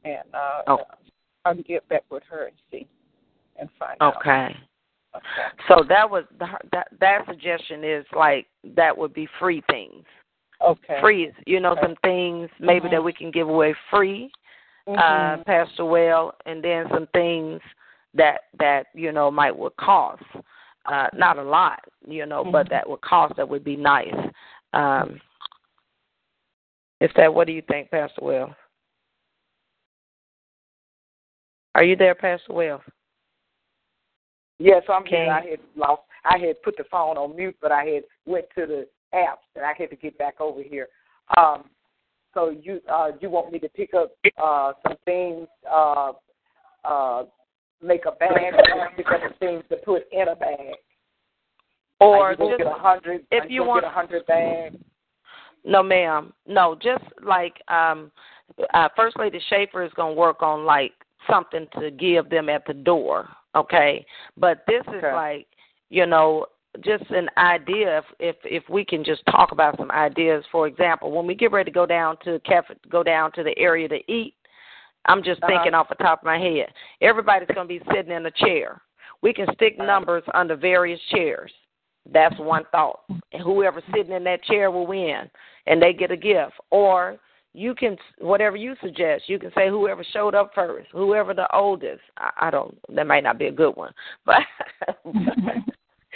[0.05, 0.79] and uh, oh.
[1.45, 2.87] I'll get back with her and see
[3.59, 4.31] and find okay.
[4.31, 4.51] out.
[5.17, 5.25] Okay.
[5.69, 8.47] So that was the, that that suggestion is like
[8.77, 10.05] that would be free things.
[10.65, 10.99] Okay.
[11.01, 11.81] Free, you know, okay.
[11.83, 12.95] some things maybe mm-hmm.
[12.95, 14.31] that we can give away free,
[14.87, 14.99] mm-hmm.
[14.99, 17.61] uh, Pastor Well, and then some things
[18.15, 20.23] that that you know might would cost.
[20.87, 22.53] Uh, not a lot, you know, mm-hmm.
[22.53, 24.15] but that would cost that would be nice.
[24.73, 25.21] Um,
[27.01, 28.51] is that what do you think, Pastor Wells?
[31.75, 32.83] Are you there, Pastor Wells?
[34.59, 35.31] Yes, I'm here.
[35.31, 36.03] I had lost.
[36.25, 39.65] I had put the phone on mute, but I had went to the apps, and
[39.65, 40.89] I had to get back over here.
[41.37, 41.65] Um,
[42.35, 46.13] so you uh, you want me to pick up uh, some things, uh,
[46.85, 47.25] uh,
[47.83, 50.75] make a bag, or pick up some things to put in a bag,
[52.01, 53.25] or just get a hundred.
[53.31, 54.77] If you want a hundred bags.
[55.65, 56.33] No, ma'am.
[56.47, 58.11] No, just like um,
[58.73, 60.93] uh, First Lady Schaefer is going to work on like
[61.29, 63.29] something to give them at the door.
[63.57, 64.05] Okay,
[64.37, 65.13] but this is okay.
[65.13, 65.47] like
[65.89, 66.47] you know
[66.85, 70.45] just an idea if if if we can just talk about some ideas.
[70.53, 73.57] For example when we get ready to go down to cafe go down to the
[73.59, 74.35] area to eat
[75.07, 75.53] i'm just uh-huh.
[75.53, 76.69] thinking off the top of my head.
[77.01, 78.81] Everybody's going to be sitting in a chair.
[79.23, 81.51] We can stick numbers under various chairs.
[82.13, 83.01] That's one thought.
[83.09, 85.31] And whoever's sitting in that chair will win
[85.67, 86.53] and they get a gift.
[86.71, 87.19] Or
[87.53, 92.01] you can whatever you suggest you can say whoever showed up first whoever the oldest
[92.17, 93.93] i, I don't that might not be a good one
[94.27, 94.37] but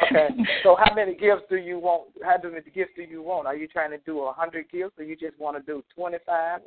[0.03, 0.29] Okay.
[0.63, 2.09] So how many gifts do you want?
[2.23, 3.47] How many gifts do you want?
[3.47, 6.19] Are you trying to do a hundred gifts, or you just want to do twenty
[6.27, 6.61] five?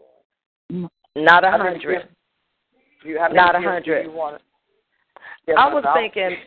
[1.16, 2.08] Not a hundred.
[3.04, 4.08] You have Not a hundred.
[5.48, 6.38] Yes, I was thinking.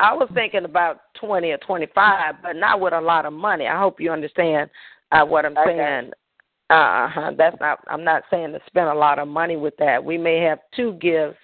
[0.00, 3.66] I was thinking about twenty or twenty five, but not with a lot of money.
[3.66, 4.70] I hope you understand.
[5.10, 6.12] Uh, what I'm saying,
[6.74, 7.32] uh huh.
[7.36, 7.80] That's not.
[7.88, 10.02] I'm not saying to spend a lot of money with that.
[10.02, 11.38] We may have two gifts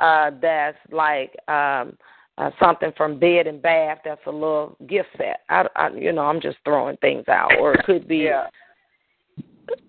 [0.00, 1.96] uh that's like um
[2.38, 5.40] uh, something from bed and bath that's a little gift set.
[5.50, 8.46] I, I you know, I'm just throwing things out, or it could be yeah.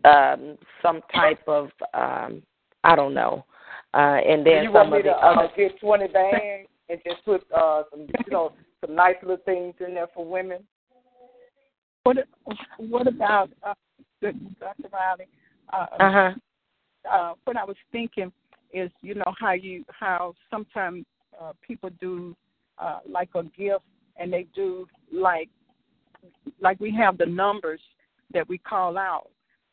[0.04, 2.42] um some type of um
[2.84, 3.46] I don't know.
[3.94, 6.68] Uh and then you some want me of the to uh, other get twenty bags
[6.90, 8.54] and just put uh some you know
[8.86, 10.64] some nice little things in there for women.
[12.04, 12.18] What
[12.78, 13.76] what about uh,
[14.22, 14.90] Dr.
[14.92, 15.28] Riley?
[15.74, 16.32] Uh, uh-huh.
[17.12, 18.32] uh, what I was thinking
[18.74, 21.06] is, you know, how you how sometimes
[21.42, 22.36] uh, people do
[22.78, 23.84] uh, like a gift,
[24.18, 25.50] and they do like
[26.62, 27.82] like we have the numbers
[28.34, 29.30] that we call out,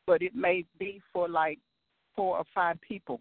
[0.07, 1.59] but it may be for like
[2.17, 3.21] four or five people.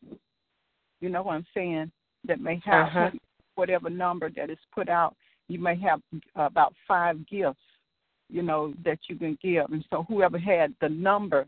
[1.01, 1.91] You know what I'm saying?
[2.27, 3.11] That may have Uh-huh.
[3.55, 5.15] whatever number that is put out.
[5.47, 6.01] You may have
[6.35, 7.59] about five gifts,
[8.29, 11.45] you know, that you can give, and so whoever had the number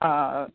[0.00, 0.46] uh,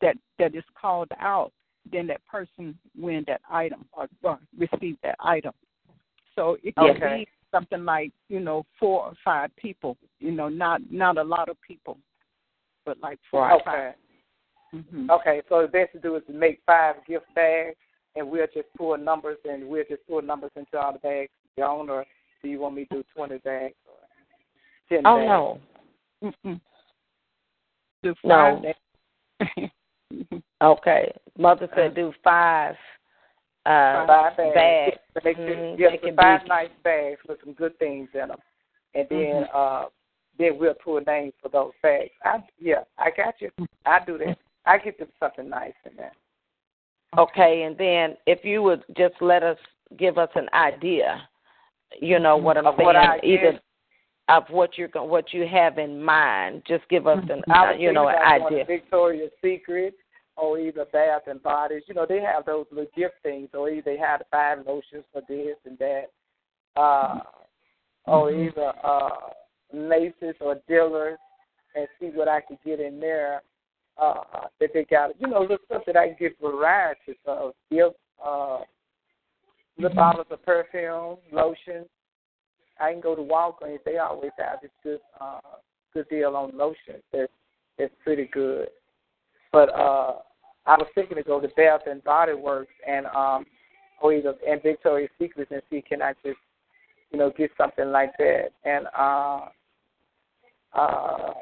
[0.00, 1.52] that that is called out,
[1.90, 5.52] then that person win that item or, or receive that item.
[6.34, 7.18] So it could Okay.
[7.24, 11.48] be something like you know four or five people, you know, not not a lot
[11.48, 11.98] of people,
[12.84, 13.64] but like four or Okay.
[13.64, 13.94] five.
[14.88, 17.76] hmm Okay, so the best to do is to make five gift bags,
[18.16, 21.30] and we'll just pull numbers, and we'll just pull numbers into all the bags.
[21.58, 22.06] Joan, or
[22.42, 23.74] do you want me to do twenty bags
[25.04, 25.58] Oh
[26.22, 26.32] no.
[28.02, 28.60] Do No.
[28.60, 29.70] five days.
[30.62, 31.12] Okay.
[31.38, 32.74] Mother said do five
[33.64, 34.54] uh five bags.
[34.54, 34.96] bags.
[35.24, 38.38] Make Mhm, yes, they five be- nice bags with some good things in them,
[38.94, 39.56] and then Mm-hmm.
[39.56, 39.84] uh,
[40.38, 42.10] then we'll pull names for those bags.
[42.24, 43.50] I yeah, I got you.
[43.86, 44.38] I do that.
[44.66, 46.12] I get them something nice in there.
[47.18, 49.58] Okay, and then if you would just let us
[49.98, 51.26] give us an idea,
[52.00, 53.60] you know what I'm Of saying, what either?
[54.28, 56.62] Of what you're what you have in mind.
[56.66, 58.64] Just give us an I uh, you know an idea.
[58.64, 59.94] Victoria's Secret
[60.36, 61.82] or either Bath and Bodies.
[61.86, 65.04] You know, they have those little gift things, or either they have the five lotions
[65.12, 66.06] for this and that,
[66.76, 67.20] uh,
[68.06, 68.48] or Mm-hmm.
[68.48, 69.10] either uh,
[69.74, 71.18] Macy's or Dillard's,
[71.74, 73.42] and see what I could get in there.
[74.00, 77.52] Uh, that they got, you know, little stuff that I can get varieties of.
[77.70, 77.92] Give
[78.24, 78.60] uh,
[79.76, 79.96] little Mm-hmm.
[79.96, 81.84] bottles of perfume, lotion.
[82.80, 83.78] I can go to Walgreens.
[83.84, 85.40] They always have this good, uh,
[85.94, 87.02] good deal on lotion.
[87.12, 87.32] That's
[87.78, 88.68] that's pretty good.
[89.52, 90.14] But uh,
[90.66, 93.46] I was thinking to go to Bath and Body Works and um,
[94.00, 96.38] or either and Victoria's Secret and see can I just
[97.10, 98.50] you know get something like that.
[98.64, 99.46] And uh,
[100.74, 101.32] uh,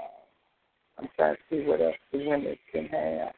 [0.98, 3.32] I'm trying to see what else the women can have.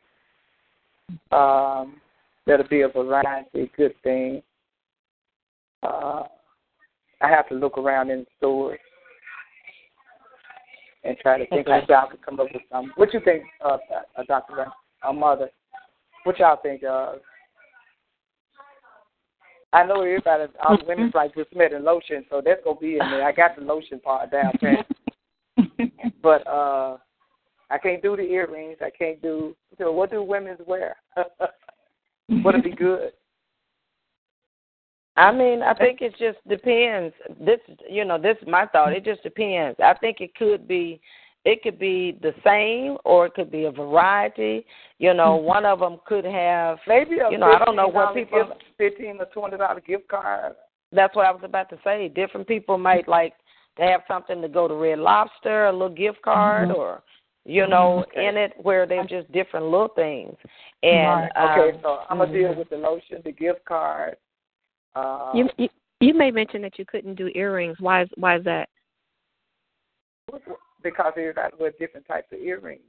[1.31, 2.01] Um,
[2.47, 4.43] that'll be a variety, good thing.
[5.83, 6.23] Uh,
[7.23, 8.81] I have to look around in the stores
[11.05, 11.79] and try to think Okay.
[11.79, 12.93] if y'all could come up with something.
[12.97, 13.79] What you think, uh,
[14.17, 14.57] uh Dr.
[14.57, 14.65] Ray,
[15.03, 15.51] our mother?
[16.25, 17.21] What y'all think of?
[19.73, 22.93] I know everybody, all the women's like just met and lotion, so that's gonna be
[22.93, 23.25] in there.
[23.25, 24.87] I got the lotion part down pat,
[26.23, 26.99] but uh,
[27.71, 28.77] I can't do the earrings.
[28.83, 29.57] I can't do.
[29.79, 30.97] So what do women's wear?
[31.15, 33.13] What would it be good?
[35.17, 37.15] I mean, I think it just depends.
[37.39, 38.93] This, you know, this is my thought.
[38.93, 39.79] It just depends.
[39.79, 41.01] I think it could be,
[41.45, 44.65] it could be the same, or it could be a variety.
[44.99, 48.15] You know, one of them could have, Maybe a you know, I don't know what
[48.15, 48.45] people.
[48.45, 50.55] gift, fifteen or twenty dollar gift card.
[50.93, 52.09] That's what I was about to say.
[52.09, 53.35] Different people might like
[53.77, 57.03] to have something to go to Red Lobster, a little gift card, or
[57.45, 58.27] you know, Okay.
[58.29, 60.37] in it where they're just different little things.
[60.83, 62.57] And okay, um, so I'm gonna deal mhm.
[62.59, 64.17] with the lotion, the gift card.
[64.95, 65.69] Uh, You, you
[66.01, 67.77] you may mention that you couldn't do earrings.
[67.79, 68.69] Why is why is that?
[70.83, 72.81] because everybody wear different types of earrings.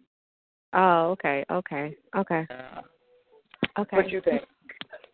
[0.74, 2.48] Oh, okay, okay, okay,
[3.78, 3.98] okay.
[3.98, 4.42] What you think?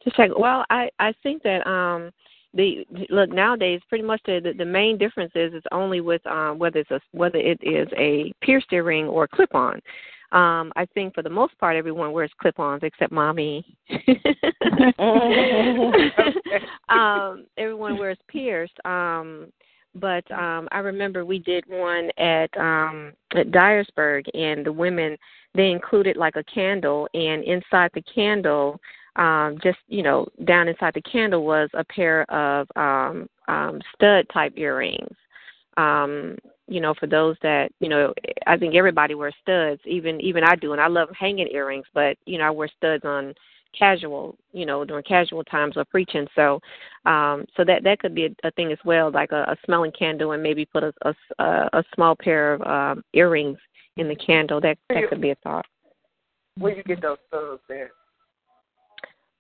[0.04, 0.32] Just check.
[0.38, 2.12] Well, I I think that um
[2.54, 6.58] the look nowadays pretty much the the, the main difference is is only with um
[6.58, 9.82] whether it's a whether it is a pierced earring or clip on.
[10.32, 13.66] Um, I think for the most part everyone wears clip ons except mommy.
[16.90, 18.78] um, everyone wears pierced.
[18.86, 19.48] Um
[19.96, 25.18] but um I remember we did one at um at Dyersburg and the women
[25.56, 28.80] they included like a candle and inside the candle
[29.16, 34.28] um just you know down inside the candle was a pair of um um stud
[34.32, 35.16] type earrings
[35.78, 36.38] um
[36.70, 38.14] you know for those that you know
[38.48, 42.18] i think everybody wears studs even even i do and i love hanging earrings but
[42.26, 43.34] you know i wear studs on
[43.78, 46.60] casual you know during casual times of preaching so
[47.06, 49.92] um so that that could be a, a thing as well like a, a smelling
[49.98, 51.14] candle and maybe put a a,
[51.74, 53.58] a small pair of um earrings
[54.00, 54.60] in the candle.
[54.62, 55.66] That that could be a thought.
[56.58, 57.92] Where you get those studs there?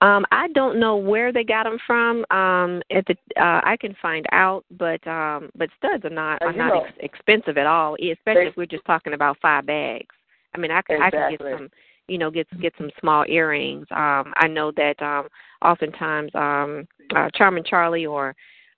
[0.02, 2.26] Um, I don't know where they got them from.
[2.32, 6.54] Um, at the uh, I can find out, but um, but studs are not are
[6.54, 10.16] not ex- expensive at all, especially if we're just talking about five bags.
[10.56, 11.20] I mean, I can exactly.
[11.20, 11.70] I can get some,
[12.08, 13.88] you know, get get some small earrings.
[13.91, 15.28] Um, I know that um,
[15.62, 18.36] oftentimes um, uh, Charming Charlie or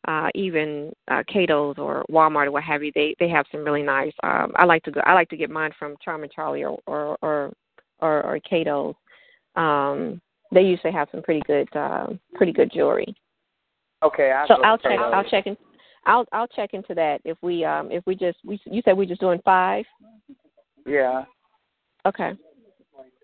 [0.07, 3.83] uh, even uh, Cato's or Walmart or what have you, they they have some really
[3.83, 4.13] nice.
[4.23, 5.01] Um, I like to go.
[5.05, 7.53] I like to get mine from Charming Charlie or or or
[7.99, 8.95] or, or Cato's.
[9.55, 10.19] Um,
[10.51, 13.15] they usually have some pretty good uh, pretty good jewelry.
[14.03, 14.91] Okay, I'll so I'll check.
[14.91, 15.13] Cato's.
[15.13, 15.57] I'll check in.
[16.05, 19.05] I'll I'll check into that if we um if we just we you said we're
[19.05, 19.85] just doing five.
[20.85, 21.25] Yeah.
[22.05, 22.33] Okay.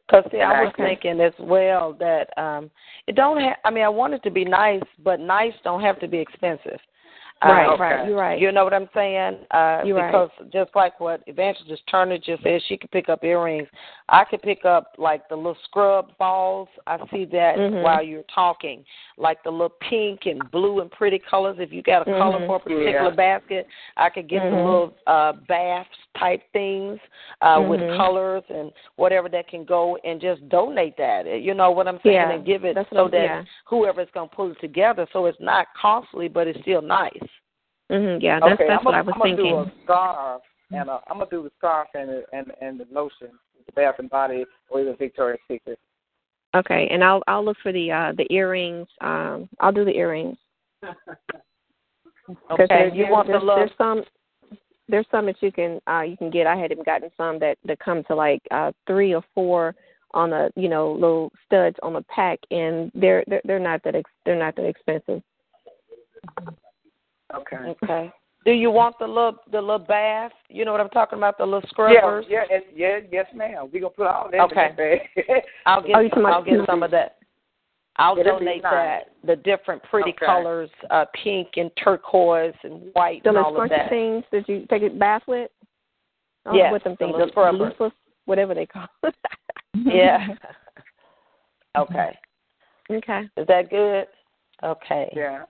[0.07, 0.83] Because see, I was Okay.
[0.95, 2.69] thinking as well that um
[3.07, 3.57] it don't have.
[3.65, 6.79] I mean, I want it to be nice, but nice don't have to be expensive.
[7.43, 8.07] Right, Uh, right.
[8.07, 8.39] You're right.
[8.39, 9.37] You know what I'm saying?
[9.51, 10.11] Uh, You're right.
[10.11, 13.67] because just like what Evangelist Turner just said, she could pick up earrings.
[14.09, 16.67] I could pick up like the little scrub balls.
[16.87, 17.83] I see that Mhm.
[17.83, 18.83] while you're talking,
[19.17, 21.57] like the little pink and blue and pretty colors.
[21.59, 22.47] If you got a color Mhm.
[22.47, 23.09] for a particular Yeah.
[23.11, 23.67] basket,
[23.97, 24.65] I could get the Mhm.
[24.65, 26.99] little uh baths type things
[27.41, 27.97] uh with Mhm.
[27.97, 31.25] colors and whatever that can go and just donate that.
[31.27, 32.15] You know what I'm saying?
[32.15, 33.43] Yeah, and give it that's so what- that yeah.
[33.65, 37.11] whoever's gonna pull it together so it's not costly but it's still nice.
[37.91, 38.21] Mhm.
[38.21, 39.55] Yeah, that's okay, that's I'm what gonna, I was I'm gonna thinking.
[39.55, 42.85] do a scarf and a, I'm gonna do the scarf and the, and and the
[42.91, 43.29] lotion,
[43.65, 45.79] the Bath and Body or even Victoria's Secret.
[46.55, 48.87] Okay, and I'll I'll look for the uh the earrings.
[49.01, 50.37] Um, I'll do the earrings.
[52.51, 53.55] Okay, you want the look.
[53.55, 54.03] there's some
[54.89, 56.45] there's some that you can uh you can get.
[56.45, 59.75] I had gotten some that that come to like uh three or four
[60.11, 63.95] on a you know little studs on a pack, and they're they're they're not that
[63.95, 65.21] ex- they're not that expensive.
[67.35, 67.57] Okay.
[67.83, 68.11] Okay.
[68.45, 70.31] Do you want the little the little bath?
[70.49, 71.37] You know what I'm talking about?
[71.37, 72.25] The little scrubbers.
[72.29, 73.69] yeah, yes, yeah, yes, ma'am.
[73.73, 74.69] We gonna put all that Okay.
[74.69, 75.43] in that bag.
[75.65, 77.17] I'll get Oh, you talking I'll get some of that.
[77.97, 78.71] I'll Yeah, that'd donate nice.
[78.71, 79.25] that.
[79.25, 80.25] The different pretty Okay.
[80.25, 83.89] colors, uh pink and turquoise and white The and little all of scrunchy that.
[83.89, 85.51] things that you take a bath with.
[86.45, 87.73] I don't Yes, what them the things, the scrubbers.
[87.73, 87.91] loofahs,
[88.25, 88.87] whatever they call.
[89.03, 89.15] it.
[89.85, 90.27] Yeah.
[91.77, 92.17] okay.
[92.89, 93.21] Okay.
[93.35, 94.07] Is that good?
[94.63, 95.11] Okay.
[95.15, 95.43] yeah.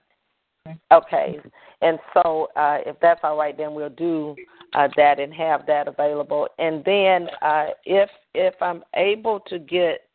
[0.92, 1.38] Okay.
[1.80, 4.36] And so uh, if that's all right, then we'll do
[4.74, 6.48] uh, that and have that available.
[6.58, 10.08] And then uh, if if I'm able to get,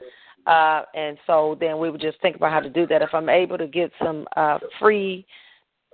[0.47, 3.01] uh, and so then we would just think about how to do that.
[3.01, 5.26] If I'm able to get some uh, free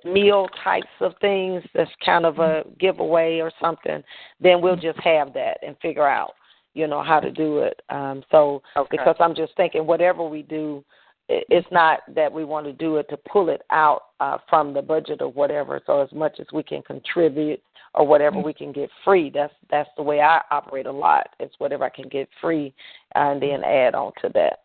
[0.04, 4.04] meal types of things, that's kind of a giveaway or something,
[4.40, 6.34] then we'll just have that and figure out,
[6.74, 7.82] you know, how to do it.
[7.90, 8.98] Um, so Okay.
[8.98, 10.84] because I'm just thinking whatever we do,
[11.30, 14.82] it's not that we want to do it to pull it out uh, from the
[14.82, 15.80] budget or whatever.
[15.86, 17.62] So as much as we can contribute
[17.94, 21.30] or whatever we can get free, that's that's the way I operate a lot.
[21.40, 22.74] It's whatever I can get free
[23.14, 24.60] and then add on to that.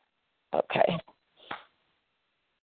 [0.54, 0.98] Okay.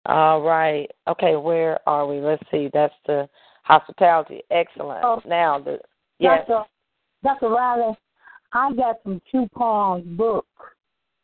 [0.05, 0.89] All right.
[1.07, 2.19] Okay, where are we?
[2.19, 2.69] Let's see.
[2.73, 3.27] That's the
[3.63, 4.41] hospitality.
[4.51, 5.03] Excellent.
[5.03, 5.21] Oh.
[5.27, 5.79] now the
[6.17, 6.45] yes.
[6.47, 6.63] Dr.
[7.23, 7.49] Dr.
[7.49, 7.93] Riley,
[8.53, 10.45] I got some coupons book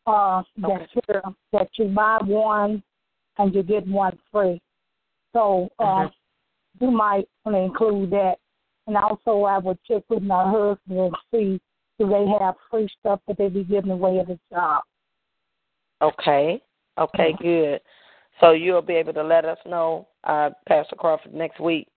[0.08, 2.82] uh, that you that you buy one
[3.38, 4.62] and you get one free.
[5.34, 6.14] So uh, Mhm.
[6.80, 8.40] you might want to include that.
[8.88, 11.62] And also, I would check with my husband and see
[12.00, 14.84] do they have free stuff that they be giving away at the job.
[16.02, 16.62] Okay.
[16.98, 17.82] Okay, good.
[18.40, 21.88] So you'll be able to let us know, uh, Pastor Crawford, next week.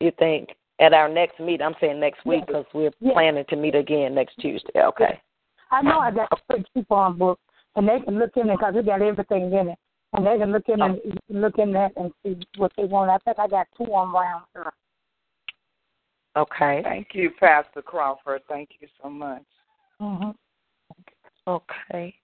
[0.00, 1.62] You think at our next meet?
[1.62, 3.12] I'm saying next week because we're Yeah.
[3.12, 4.82] planning to meet again next Tuesday.
[4.82, 5.20] Okay.
[5.74, 7.38] I know I got a free coupon book,
[7.76, 9.78] and they can look in it because it got everything in it.
[10.12, 13.10] And they can look in and look in that and see what they want.
[13.10, 14.44] I think I got two on round.
[14.54, 14.72] here.
[16.36, 16.80] Okay.
[16.84, 18.42] Thank you, Pastor Crawford.
[18.48, 19.42] Thank you so much.
[20.00, 20.30] Mm-hmm.
[21.46, 22.14] Okay.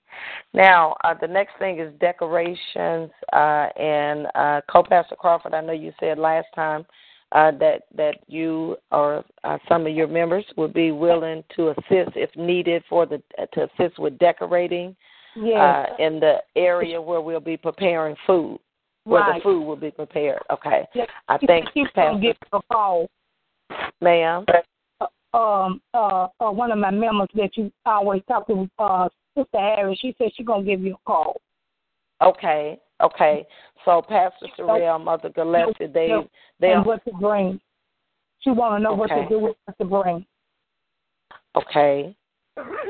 [0.55, 5.55] Now, uh, the next thing is decorations, uh, and uh, co-pastor Crawford.
[5.55, 6.85] I know you said last time
[7.33, 12.17] uh, that that you or uh, some of your members would be willing to assist
[12.17, 13.23] if needed for the
[13.55, 14.97] to assist with decorating
[15.37, 15.87] Yeah.
[15.91, 18.59] uh, in the area where we'll be preparing food,
[19.05, 19.37] where Right.
[19.37, 20.43] the food will be prepared.
[20.51, 20.87] Okay.
[20.95, 21.07] Yeah.
[21.29, 23.09] I think She's gonna Pastor, give you a call.
[24.01, 24.45] ma'am.
[25.33, 29.99] Um, uh, uh, one of my members that you always talk to, uh, Sister Harris.
[30.01, 31.37] She said she's gonna give you a call.
[32.21, 32.81] Okay.
[33.03, 33.47] Okay.
[33.85, 36.13] So Pastor Sorrell, Mother Gillespie, they
[36.61, 37.61] they and what to bring.
[38.41, 40.27] She want to know what to do with what to bring.
[41.57, 42.17] Okay.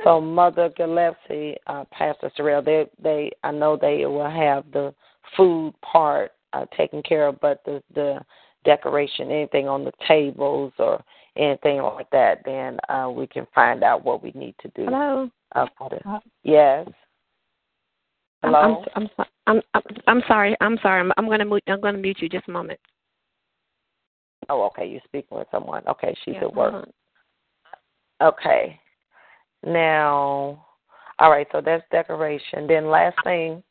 [0.05, 4.95] So Mother Gillespie, uh, Pastor Sorrell, they they I know they will have the
[5.37, 8.21] food part uh, taken care of, but the the
[8.65, 11.03] decoration, anything on the tables or
[11.37, 14.85] anything like that, then uh, we can find out what we need to do.
[14.85, 15.31] Hello.
[15.55, 16.87] Uh, for the, yes.
[18.43, 18.85] Hello.
[18.95, 20.57] I'm, I'm, I'm, I'm, I'm sorry.
[20.61, 21.01] I'm sorry.
[21.01, 21.63] I'm, I'm going to mute.
[21.67, 22.81] I'm going to mute you just a moment.
[24.49, 24.87] Oh, okay.
[24.87, 25.83] You're speaking with someone.
[25.87, 26.73] Okay, she's Yeah, at work.
[26.73, 26.93] hold
[28.23, 28.81] Okay.
[29.65, 30.67] Now,
[31.19, 31.47] all right.
[31.53, 32.67] So that's decoration.
[32.67, 33.63] Then last thing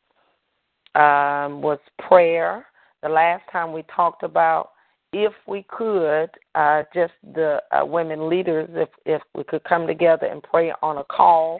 [0.96, 2.66] um, was prayer.
[3.02, 4.72] The last time we talked about
[5.12, 10.28] if we could, uh, just the uh, women leaders, if if we could come together
[10.28, 11.60] and pray on a call,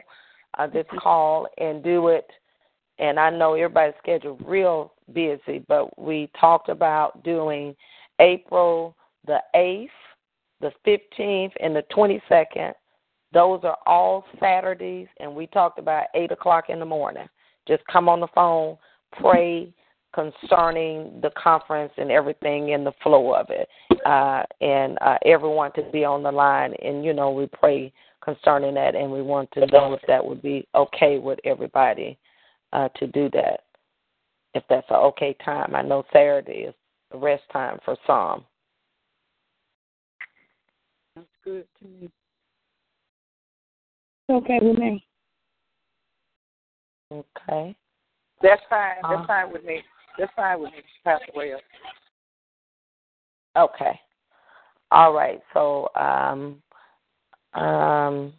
[0.58, 2.30] uh, this call and do it.
[3.00, 7.74] And I know everybody's scheduled real busy, but we talked about doing
[8.20, 8.94] April
[9.26, 9.90] the eighth,
[10.60, 12.74] the fifteenth, and the twenty second.
[13.32, 17.26] Those are all Saturdays, and we talked about eight o'clock in the morning.
[17.66, 18.76] Just come on the phone,
[19.20, 19.72] pray
[20.12, 23.68] concerning the conference and everything in the flow of it,
[24.04, 26.74] uh, and uh, everyone to be on the line.
[26.82, 27.92] And you know, we pray
[28.22, 32.18] concerning that, and we want to know if that would be okay with everybody
[32.72, 33.64] uh, to do that.
[34.54, 36.74] If that's an okay time, I know Saturday is
[37.12, 38.44] the rest time for some.
[41.14, 42.10] That's good to me.
[44.30, 45.04] Okay with me.
[47.12, 47.74] Okay.
[48.42, 48.96] That's fine.
[49.04, 49.82] Uh, That's fine with me.
[50.18, 51.60] That's fine with me, Pastor Wells.
[53.56, 53.98] Okay.
[54.92, 55.40] All right.
[55.52, 56.62] So, um,
[57.54, 58.32] um,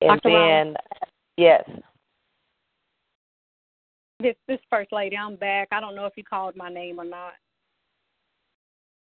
[0.00, 0.28] and Dr.
[0.28, 0.76] Rowland?
[0.76, 1.00] then,
[1.36, 1.64] yes.
[4.22, 5.68] This this first lady, I'm back.
[5.72, 7.32] I don't know if you called my name or not.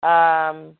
[0.03, 0.77] Um,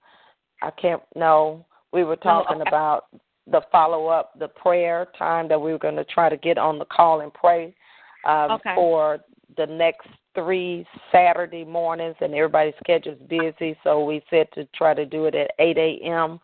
[0.61, 1.01] I can't.
[1.15, 2.69] No, we were talking okay.
[2.69, 3.07] about
[3.47, 6.79] the follow up, the prayer time that we were going to try to get on
[6.79, 7.75] the call and pray
[8.23, 8.73] um, Okay.
[8.73, 9.19] for
[9.57, 15.05] the next three Saturday mornings, and everybody's schedule's busy, so we said to try to
[15.05, 16.39] do it at 8 a.m.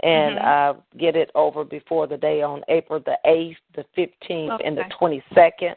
[0.00, 0.44] and Mhm.
[0.44, 4.84] uh, get it over before the day on April the 8th, the 15th, and the
[5.00, 5.76] 22nd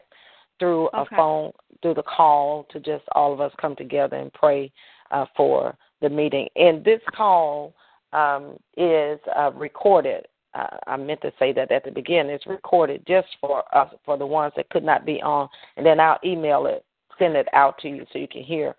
[0.58, 1.52] through a phone,
[1.82, 4.72] through the call to just all of us come together and pray
[5.10, 6.48] uh, for the meeting.
[6.56, 7.74] And this call
[8.12, 10.26] um, is uh, recorded.
[10.54, 12.32] Uh, I meant to say that at the beginning.
[12.32, 16.00] It's recorded just for us, for the ones that could not be on, and then
[16.00, 16.84] I'll email it,
[17.18, 18.74] send it out to you so you can hear.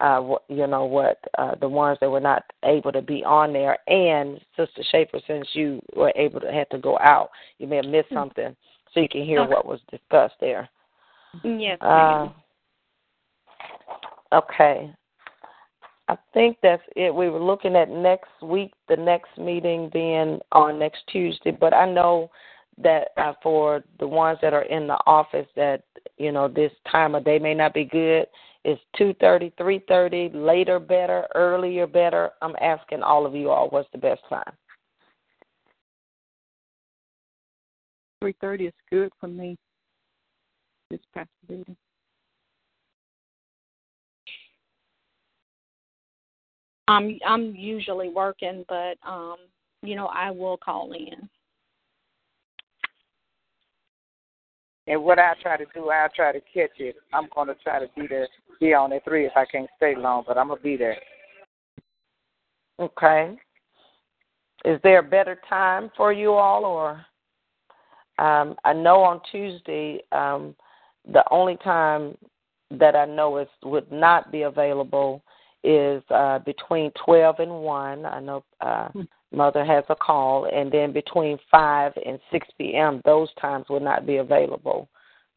[0.00, 3.52] Uh, what, you know what uh, the ones that were not able to be on
[3.52, 7.76] there, and Sister Schaefer, since you were able to had to go out, you may
[7.76, 8.56] have missed something,
[8.92, 9.50] so you can hear Okay.
[9.50, 10.68] what was discussed there.
[11.44, 11.78] Yes.
[11.80, 12.28] Uh,
[14.32, 14.92] okay.
[16.08, 17.14] I think that's it.
[17.14, 21.90] We were looking at next week, the next meeting being on next Tuesday, but I
[21.90, 22.30] know
[22.82, 25.82] that uh, for the ones that are in the office that
[26.18, 28.26] you know this time of day may not be good.
[28.64, 32.30] It's two thirty, three thirty, later better, earlier better.
[32.42, 34.52] I'm asking all of you all what's the best time.
[38.20, 39.56] Three thirty is good for me.
[40.92, 41.74] This Pastor Betty.
[46.86, 49.36] I'm I'm usually working, but um,
[49.82, 51.30] you know, I will call in.
[54.86, 56.96] And what I try to do, I try to catch it.
[57.14, 58.28] I'm going to try to be there,
[58.60, 60.98] be on at three if I can't stay long, but I'm gonna be there.
[62.78, 63.38] Okay.
[64.66, 67.06] Is there a better time for you all, or
[68.18, 70.54] um, I know on Tuesday um,
[71.10, 72.16] the only time
[72.70, 75.22] that I know is would not be available
[75.64, 78.04] is uh, between twelve and one.
[78.06, 78.88] I know uh,
[79.32, 83.00] mother has a call, and then between five and six p.m.
[83.04, 84.88] Those times would not be available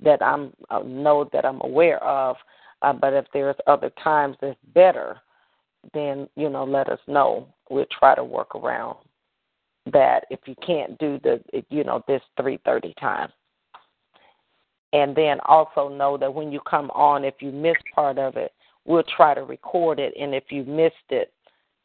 [0.04, 2.36] that I'm uh, know that I'm aware of.
[2.82, 5.18] Uh, but if there's other times that's better,
[5.94, 7.48] then you know let us know.
[7.70, 8.98] We'll try to work around
[9.92, 13.30] that if you can't do the you know this 3:30 time.
[14.94, 18.54] And then also know that when you come on, if you miss part of it,
[18.86, 20.14] we'll try to record it.
[20.20, 21.34] And if you missed it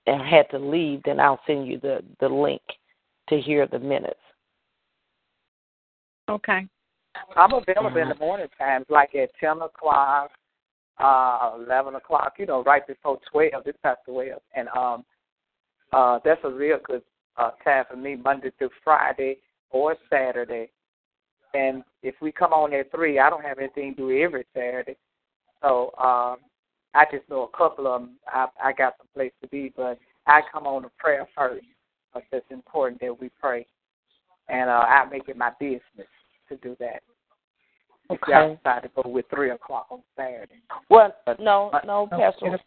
[0.07, 2.63] and had to leave, then I'll send you the the link
[3.29, 4.21] to hear the minutes.
[6.29, 6.67] Okay.
[7.37, 10.31] I'm available in the morning times, like at ten o'clock,
[10.99, 12.35] uh, eleven o'clock.
[12.39, 13.65] You know, right before twelve.
[13.65, 15.05] This past twelve, and um,
[15.93, 17.03] uh, that's a real good
[17.37, 19.39] uh, time for me, Monday through Friday
[19.71, 20.71] or Saturday.
[21.55, 24.97] And if we come on at three, I don't have anything to do every Saturday.
[25.63, 26.37] So um,
[26.95, 28.17] I just know a couple of them.
[28.27, 31.67] I, I got some place to be, but I come on to prayer first
[32.13, 33.67] because it's important that we pray.
[34.49, 36.09] And uh, I make it my business
[36.49, 37.03] to do that.
[38.11, 38.57] If y'all Okay.
[38.57, 40.61] decide to go with three o'clock on Saturday.
[40.89, 42.59] Well, no, no, Pastor.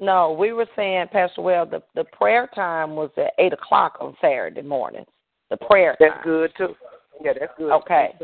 [0.00, 4.16] No, we were saying, Pastor Well, the the prayer time was at eight o'clock on
[4.20, 5.04] Saturday morning.
[5.50, 6.08] The prayer Time.
[6.10, 6.74] That's good too.
[7.22, 7.72] Yeah, that's good.
[7.72, 8.14] Okay.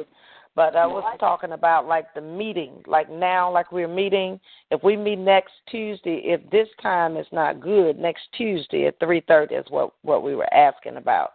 [0.57, 4.41] But I was talking about like the meeting, like now, like we're meeting.
[4.70, 9.22] If we meet next Tuesday, if this time is not good, next Tuesday at three
[9.28, 11.34] thirty is what what we were asking about.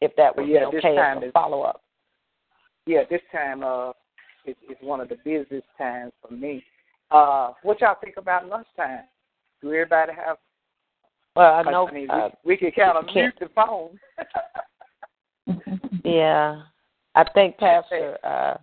[0.00, 1.82] If that would yeah, be this okay time as a follow up.
[2.86, 3.90] Yeah, this time uh
[4.46, 6.64] is is one of the busiest times for me.
[7.10, 9.04] Uh what y'all think about lunchtime?
[9.60, 10.38] Do everybody have
[11.36, 11.86] Well, I know.
[11.86, 13.98] I mean, uh, we, we can kind of mute the phone.
[16.04, 16.62] Yeah,
[17.18, 18.54] I think Pastor uh,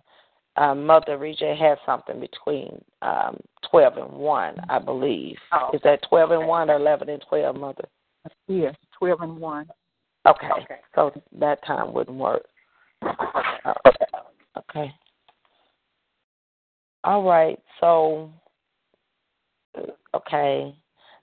[0.58, 3.38] uh, Mother Rejay has something between um,
[3.70, 5.36] twelve and one, I believe.
[5.52, 7.84] Oh, Is that twelve and one or eleven and twelve, Mother?
[8.48, 9.66] Yes, twelve and one.
[10.26, 10.76] Okay, Okay.
[10.94, 12.46] so that time wouldn't work.
[13.02, 13.74] Uh,
[14.58, 14.90] okay.
[17.04, 17.58] All right.
[17.80, 18.32] So,
[20.14, 20.74] okay.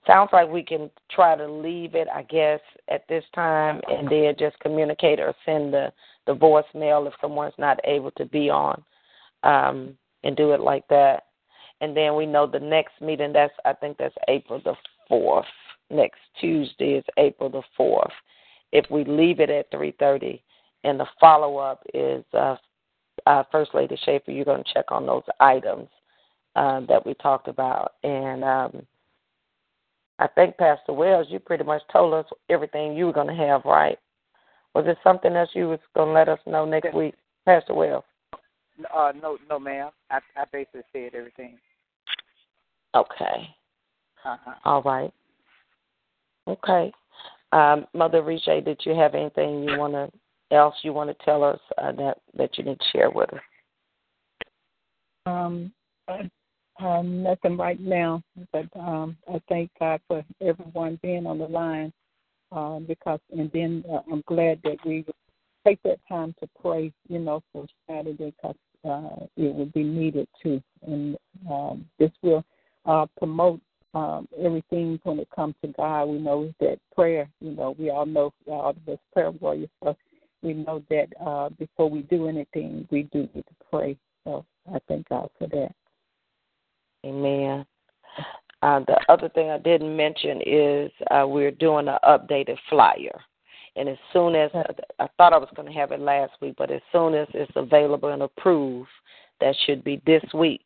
[0.06, 2.60] Sounds like we can try to leave it, I guess,
[2.90, 5.92] at this time, and then just communicate or send the
[6.26, 8.82] the voicemail if someone's not able to be on,
[9.44, 11.26] um, and do it like that.
[11.82, 13.34] And then we know the next meeting.
[13.34, 14.76] That's I think that's April the
[15.08, 15.46] fourth.
[15.90, 18.14] Next Tuesday is April the fourth.
[18.72, 20.44] If we leave it at three thirty,
[20.84, 22.56] and the follow up is uh,
[23.28, 24.32] uh, First Lady Schaefer.
[24.32, 25.90] You're going to check on those items
[26.56, 28.86] um, that we talked about, and um,
[30.20, 33.66] I think Pastor Wells, you pretty much told us everything you were going to have,
[33.66, 33.98] right?
[34.76, 37.16] Was there something else you was going to let us know next week,
[37.46, 38.04] Pastor Wells?
[38.94, 39.92] uh no no ma'am.
[40.10, 41.58] I I basically said everything.
[42.96, 43.50] Okay.
[44.26, 44.54] Uh-huh.
[44.66, 45.14] All right.
[46.48, 46.92] Okay.
[47.52, 50.10] Um, Mother Riche, did you have anything you want to
[50.56, 53.40] else you want to tell us uh, that that you need to share with us?
[55.26, 55.72] Um,
[56.08, 58.22] uh, um, nothing right now,
[58.52, 61.94] but um, I thank God for everyone being on the line.
[62.54, 65.06] Um, because, and then uh, I'm glad that we
[65.66, 68.56] take that time to pray, you know, for Saturday, because
[68.88, 71.18] uh, it will be needed too, and
[71.50, 72.44] um, this will
[72.86, 73.60] uh, promote
[73.96, 76.06] um, everything when it comes to God.
[76.06, 79.96] We know that prayer, you know, we all know all of us prayer warriors, so
[80.42, 83.98] we know that uh, before we do anything, we do need to pray.
[84.26, 85.72] So I thank God for that.
[87.06, 87.66] Amen.
[88.64, 93.20] Uh, the other thing I didn't mention is uh, we're doing an updated flyer.
[93.76, 94.52] And as soon as
[95.00, 97.52] I thought I was going to have it last week, but as soon as it's
[97.58, 98.88] available and approved,
[99.42, 100.64] that should be this week.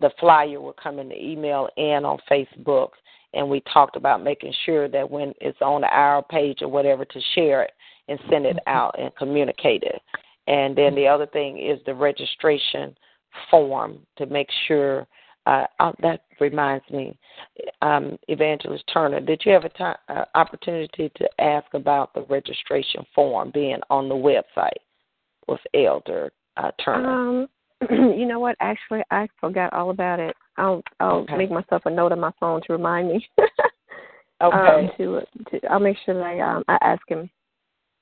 [0.00, 2.90] The flyer will come in the email and on Facebook.
[3.34, 7.20] And we talked about making sure that when it's on our page or whatever, to
[7.34, 7.72] share it
[8.08, 10.00] and send it out and communicate it.
[10.46, 12.96] And then the other thing is the registration
[13.50, 15.06] form to make sure.
[15.46, 17.16] Uh, uh, that reminds me,
[17.82, 23.04] um, Evangelist Turner, did you have a time, uh, opportunity to ask about the registration
[23.14, 24.70] form being on the website
[25.46, 27.10] with Elder uh, Turner?
[27.10, 27.48] Um,
[27.90, 28.56] you know what?
[28.60, 30.34] Actually, I forgot all about it.
[30.56, 31.36] I'll I'll Okay.
[31.36, 33.28] make myself a note on my phone to remind me.
[34.42, 34.56] Okay.
[34.56, 37.30] Um, to, to I'll make sure that I um I ask him.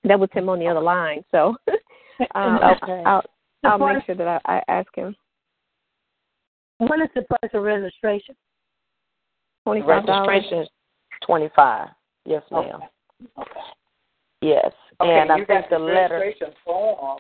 [0.05, 1.55] That was him on the other line, so
[2.35, 3.03] um, Okay.
[3.05, 3.23] I'll
[3.65, 5.15] I'll make sure that I, I ask him.
[6.89, 8.35] What is the price of registration?
[9.65, 10.27] Twenty five dollars.
[10.29, 10.69] Registration is
[11.25, 11.89] twenty five.
[12.25, 12.81] Yes, ma'am.
[13.39, 13.51] Okay.
[14.41, 16.19] Yes, Okay, and I you think got the the letter.
[16.19, 17.19] registration form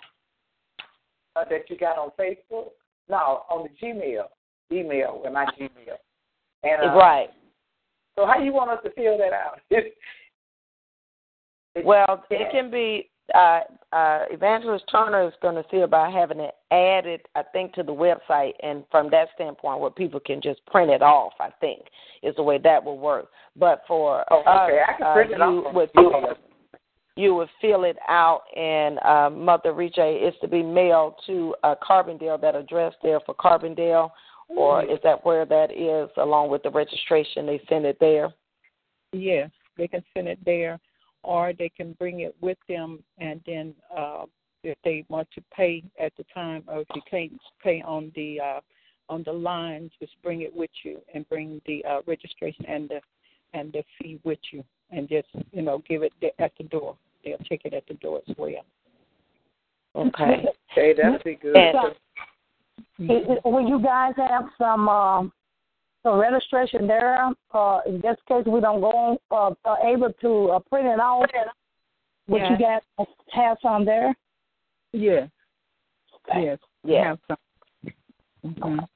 [1.37, 2.71] uh, that you got on Facebook.
[3.09, 4.25] No, on the Gmail
[4.73, 5.97] email with my Gmail.
[6.65, 7.29] And uh, Right.
[8.17, 9.61] So how you want us to fill that out?
[11.85, 13.09] Well, it can be.
[13.35, 13.61] Uh,
[13.93, 17.93] uh, Evangelist Turner is going to see about having it added, I think, to the
[17.93, 21.33] website, and from that standpoint, where people can just print it off.
[21.41, 21.83] I think
[22.23, 23.29] is the way that will work.
[23.57, 24.81] But for Oh, okay.
[24.81, 25.91] us, I can uh, print it you off would
[27.17, 31.75] you would fill it out, and uh, Mother Riche is to be mailed to uh,
[31.87, 32.41] Carbondale.
[32.41, 34.11] That address there for Carbondale,
[34.49, 37.47] or is that where that is, along with the registration?
[37.47, 38.33] They send it there.
[39.13, 40.81] Yes, they can send it there,
[41.23, 44.25] or they can bring it with them, and then uh,
[44.65, 48.41] if they want to pay at the time, or if you can't pay on the
[48.41, 48.61] uh,
[49.09, 53.01] on the line, just bring it with you and bring the uh, registration and the
[53.55, 56.97] and the fee with you, and just you know give it the- at the door.
[57.25, 58.65] They'll check it at the door as well.
[59.95, 60.45] Okay.
[60.73, 61.55] Okay, that'll be good.
[61.55, 61.95] And-
[62.99, 65.33] It- it- Will you guys have some um,
[66.03, 67.31] some registration there?
[67.53, 71.29] Uh, in this case, we don't go uh, uh, able to uh, print it out.
[72.29, 74.15] Would you guys have some there?
[74.93, 75.29] Yes.
[76.37, 76.59] Yes.
[76.85, 77.09] we Yeah.
[77.09, 77.37] Have some.
[78.45, 78.89] Mhm.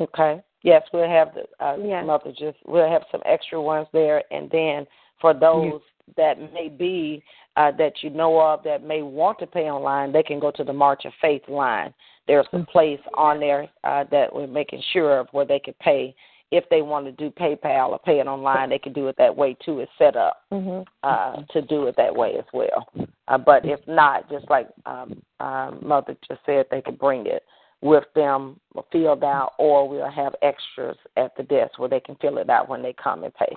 [0.00, 0.40] Okay.
[0.62, 2.04] Yes, we'll have the uh, Yes.
[2.04, 4.86] mother just we'll have some extra ones there, and then
[5.20, 5.80] for those
[6.16, 7.22] that may be
[7.56, 10.64] uh, that you know of that may want to pay online, they can go to
[10.64, 11.92] the March of Faith line.
[12.28, 16.14] There's a place on there uh, that we're making sure of where they can pay.
[16.50, 19.36] If they want to do PayPal or pay it online, they can do it that
[19.36, 19.80] way too.
[19.80, 20.86] It's set up Mhm.
[21.02, 22.88] uh, to do it that way as well.
[23.28, 27.44] Uh, but if not, just like um, um, Mother just said, they could bring it
[27.80, 28.58] with them
[28.90, 32.68] filled out, or we'll have extras at the desk where they can fill it out
[32.68, 33.54] when they come and pay.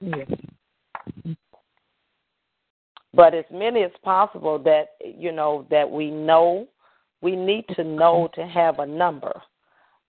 [0.00, 0.28] Yes.
[3.12, 6.68] But as many as possible that you know that we know,
[7.20, 9.40] we need to know to have a number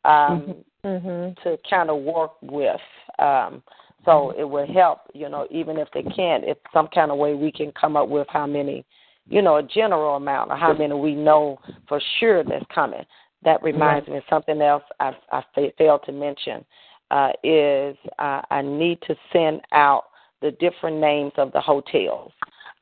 [0.06, 1.36] um, Mhm.
[1.44, 2.82] to kind of work with.
[3.20, 3.62] Um,
[4.04, 7.36] so it will help, you know, even if they can't, if some kind of way
[7.36, 8.84] we can come up with how many,
[9.30, 13.06] you know, a general amount or how many we know for sure that's coming.
[13.44, 16.66] That reminds me of something else I, I fa- failed to mention
[17.12, 20.06] uh, is uh, I need to send out
[20.42, 22.32] the different names of the hotels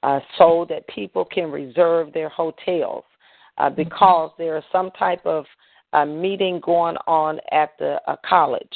[0.03, 3.03] uh, so that people can reserve their hotels
[3.59, 5.45] uh, because there is some type of
[5.93, 8.67] uh, meeting going on at the uh, college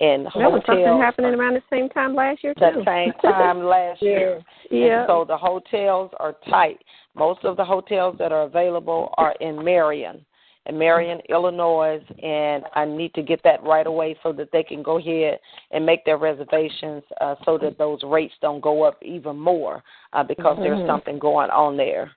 [0.00, 4.02] and That was something happening around the same time last year the same time last
[4.02, 4.42] year.
[4.70, 5.00] Yeah.
[5.00, 6.78] And so the hotels are tight.
[7.14, 10.24] Most of the hotels that are available are in Marion,
[10.66, 14.82] in Marion, Illinois, and I need to get that right away so that they can
[14.82, 15.38] go ahead
[15.70, 20.24] and make their reservations uh, so that those rates don't go up even more uh,
[20.24, 20.86] because there's Mhm.
[20.86, 22.10] something going on there.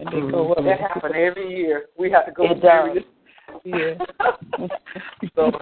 [0.00, 0.64] And they go up.
[0.64, 1.86] That happens every year.
[1.98, 2.98] We have to go It to does.
[3.64, 3.94] Yeah.
[5.34, 5.52] so,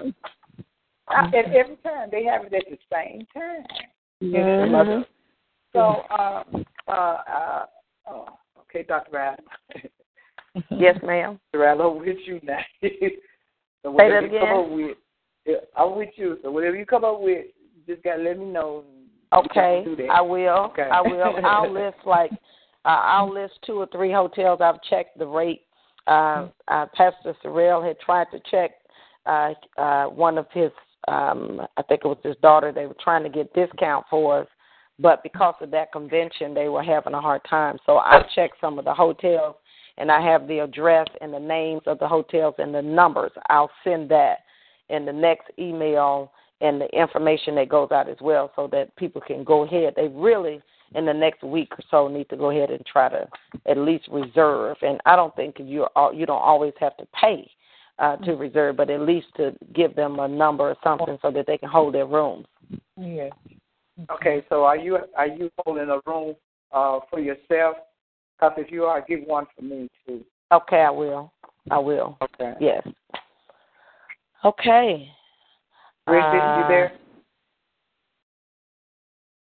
[1.09, 3.64] I, and every time they have it at the same time.
[4.22, 5.05] Mhm.
[5.72, 5.80] So,
[6.11, 6.45] uh,
[6.86, 7.66] uh, uh,
[8.09, 8.26] oh,
[8.61, 9.11] okay, Dr.
[9.12, 9.41] Rad.
[10.70, 11.39] Yes, ma'am.
[11.53, 11.62] Dr.
[11.62, 12.59] Rad, I'm with you now.
[12.82, 12.89] so
[13.97, 14.57] Say that you come again.
[14.57, 14.97] up with,
[15.47, 16.39] yeah, I'm with you.
[16.43, 17.47] So whatever you come up with,
[17.86, 18.82] you just gotta let me know.
[19.32, 19.84] Okay.
[20.11, 20.70] I will.
[20.70, 20.89] Okay.
[20.91, 21.36] I will.
[21.45, 22.32] I'll list like
[22.84, 24.60] uh, I'll list two or three hotels.
[24.62, 25.62] I've checked the rate.
[26.06, 28.70] Uh, uh, Pastor Sorrell had tried to check
[29.26, 30.70] uh, uh, one of his.
[31.06, 32.72] Um, I think it was his daughter.
[32.72, 34.48] They were trying to get discount for us,
[34.98, 37.78] but because of that convention, they were having a hard time.
[37.86, 39.56] So I checked some of the hotels,
[39.96, 43.32] and I have the address and the names of the hotels and the numbers.
[43.48, 44.38] I'll send that
[44.88, 49.20] in the next email and the information that goes out as well so that people
[49.20, 49.94] can go ahead.
[49.96, 50.60] They really
[50.95, 53.28] in the next week or so need to go ahead and try to
[53.66, 54.76] at least reserve.
[54.82, 57.51] And I don't think you you don't always have to pay
[57.99, 61.47] uh, to reserve, but at least to give them a number or something so that
[61.47, 62.47] they can hold their rooms.
[62.97, 63.30] Yeah.
[64.11, 66.36] Okay, so are you are you holding a room
[66.72, 67.76] uh, for yourself?
[68.36, 70.24] Because if you are, give one for me too.
[70.53, 71.32] Okay, I will.
[71.70, 72.16] I will.
[72.22, 72.55] Okay.
[72.61, 72.86] Yes.
[74.45, 75.11] Okay.
[76.07, 76.93] Bridget, Uh, you there?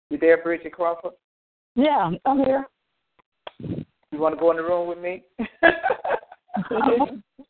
[0.10, 1.12] You there, Bridget Crawford?
[1.76, 2.66] Yeah, I'm here.
[3.60, 5.24] You want to go in the room with me?
[5.40, 5.46] we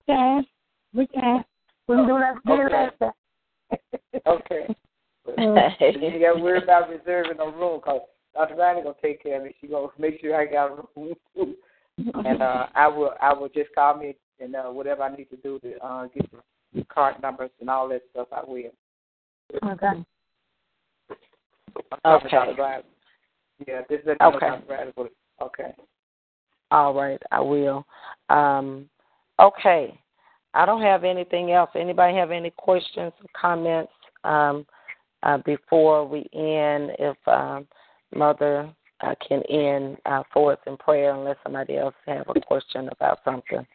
[0.07, 0.45] can.
[0.93, 1.45] We can.
[1.88, 2.36] We can do that.
[2.45, 2.95] Do Okay.
[2.99, 3.13] that.
[4.28, 4.76] okay.
[5.38, 8.01] you got to worry about reserving a room because
[8.34, 8.55] Dr.
[8.55, 9.55] Riley gonna take care of it.
[9.61, 11.55] She gonna make sure I got a room,
[12.26, 15.38] and uh, I will I will just call me and uh, whatever I need to
[15.38, 16.30] do to uh, get
[16.73, 18.28] the card numbers and all that stuff.
[18.32, 18.71] I will.
[19.63, 20.05] Okay.
[22.03, 22.82] I'm talking to Okay.
[23.60, 23.68] Dr.
[23.68, 23.68] Riley.
[23.68, 24.36] Yeah, this is okay.
[24.36, 24.47] Okay.
[24.47, 24.64] Dr.
[24.74, 24.93] Riley.
[24.95, 25.10] will-
[25.41, 25.74] Okay.
[26.72, 27.86] All right, I will.
[28.30, 28.89] Um,
[29.39, 29.99] okay.
[30.53, 31.70] I don't have anything else.
[31.76, 33.91] Anybody have any questions or comments
[34.24, 34.66] um,
[35.24, 36.91] uh, before we end?
[36.97, 37.68] If um,
[38.16, 42.88] Mother uh, can end uh, for us in prayer, unless somebody else have a question
[42.91, 43.66] about something.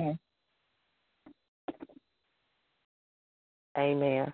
[0.00, 0.18] Okay.
[3.78, 4.32] Amen.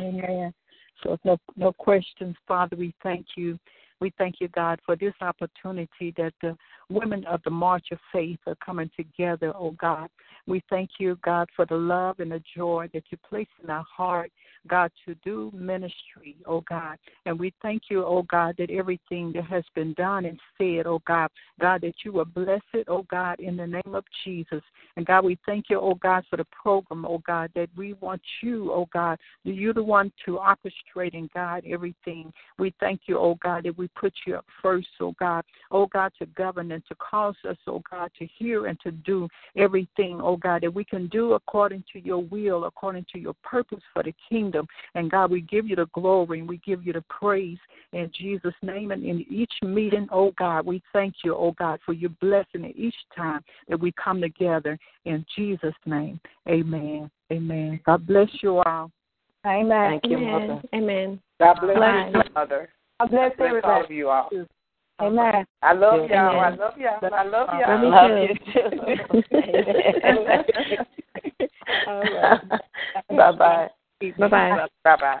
[0.00, 0.54] Amen.
[1.24, 3.58] No no questions, Father, we thank you.
[4.00, 6.56] We thank you, God, for this opportunity that the
[6.90, 10.10] women of the March of Faith are coming together, oh God.
[10.46, 13.84] We thank you, God, for the love and the joy that you place in our
[13.84, 14.30] heart,
[14.68, 16.98] God, to do ministry, oh God.
[17.26, 21.02] And we thank you, oh God, that everything that has been done and said, oh
[21.06, 24.62] God, God, that you will bless it, oh God, in the name of Jesus.
[24.96, 28.22] And God, we thank you, oh God, for the program, oh God, that we want
[28.42, 32.32] you, oh God, you're the one to orchestrate and guide everything.
[32.58, 36.12] We thank you, oh God, that we put you up first, oh God, oh God,
[36.18, 40.36] to govern and to cause us, oh God, to hear and to do everything, oh
[40.36, 44.14] God, that we can do according to your will, according to your purpose for the
[44.28, 44.53] kingdom.
[44.94, 47.58] And God, we give you the glory and we give you the praise
[47.92, 48.90] in Jesus' name.
[48.90, 52.94] And in each meeting, oh God, we thank you, oh God, for your blessing each
[53.16, 56.20] time that we come together in Jesus' name.
[56.48, 57.10] Amen.
[57.32, 57.80] Amen.
[57.86, 58.90] God bless you all.
[59.46, 60.00] Amen.
[60.00, 60.48] Thank you, Amen.
[60.48, 60.62] Mother.
[60.74, 61.20] Amen.
[61.38, 62.10] God bless Bye.
[62.14, 62.68] you, Mother.
[63.00, 63.84] God bless God bless all everybody.
[63.84, 64.30] of you all.
[65.00, 65.44] Amen.
[65.62, 66.40] I love y'all.
[66.40, 67.14] I love y'all.
[67.14, 67.70] I love y'all.
[67.70, 68.70] Love me Love you too.
[73.16, 73.68] Bye bye.
[74.12, 75.20] Bye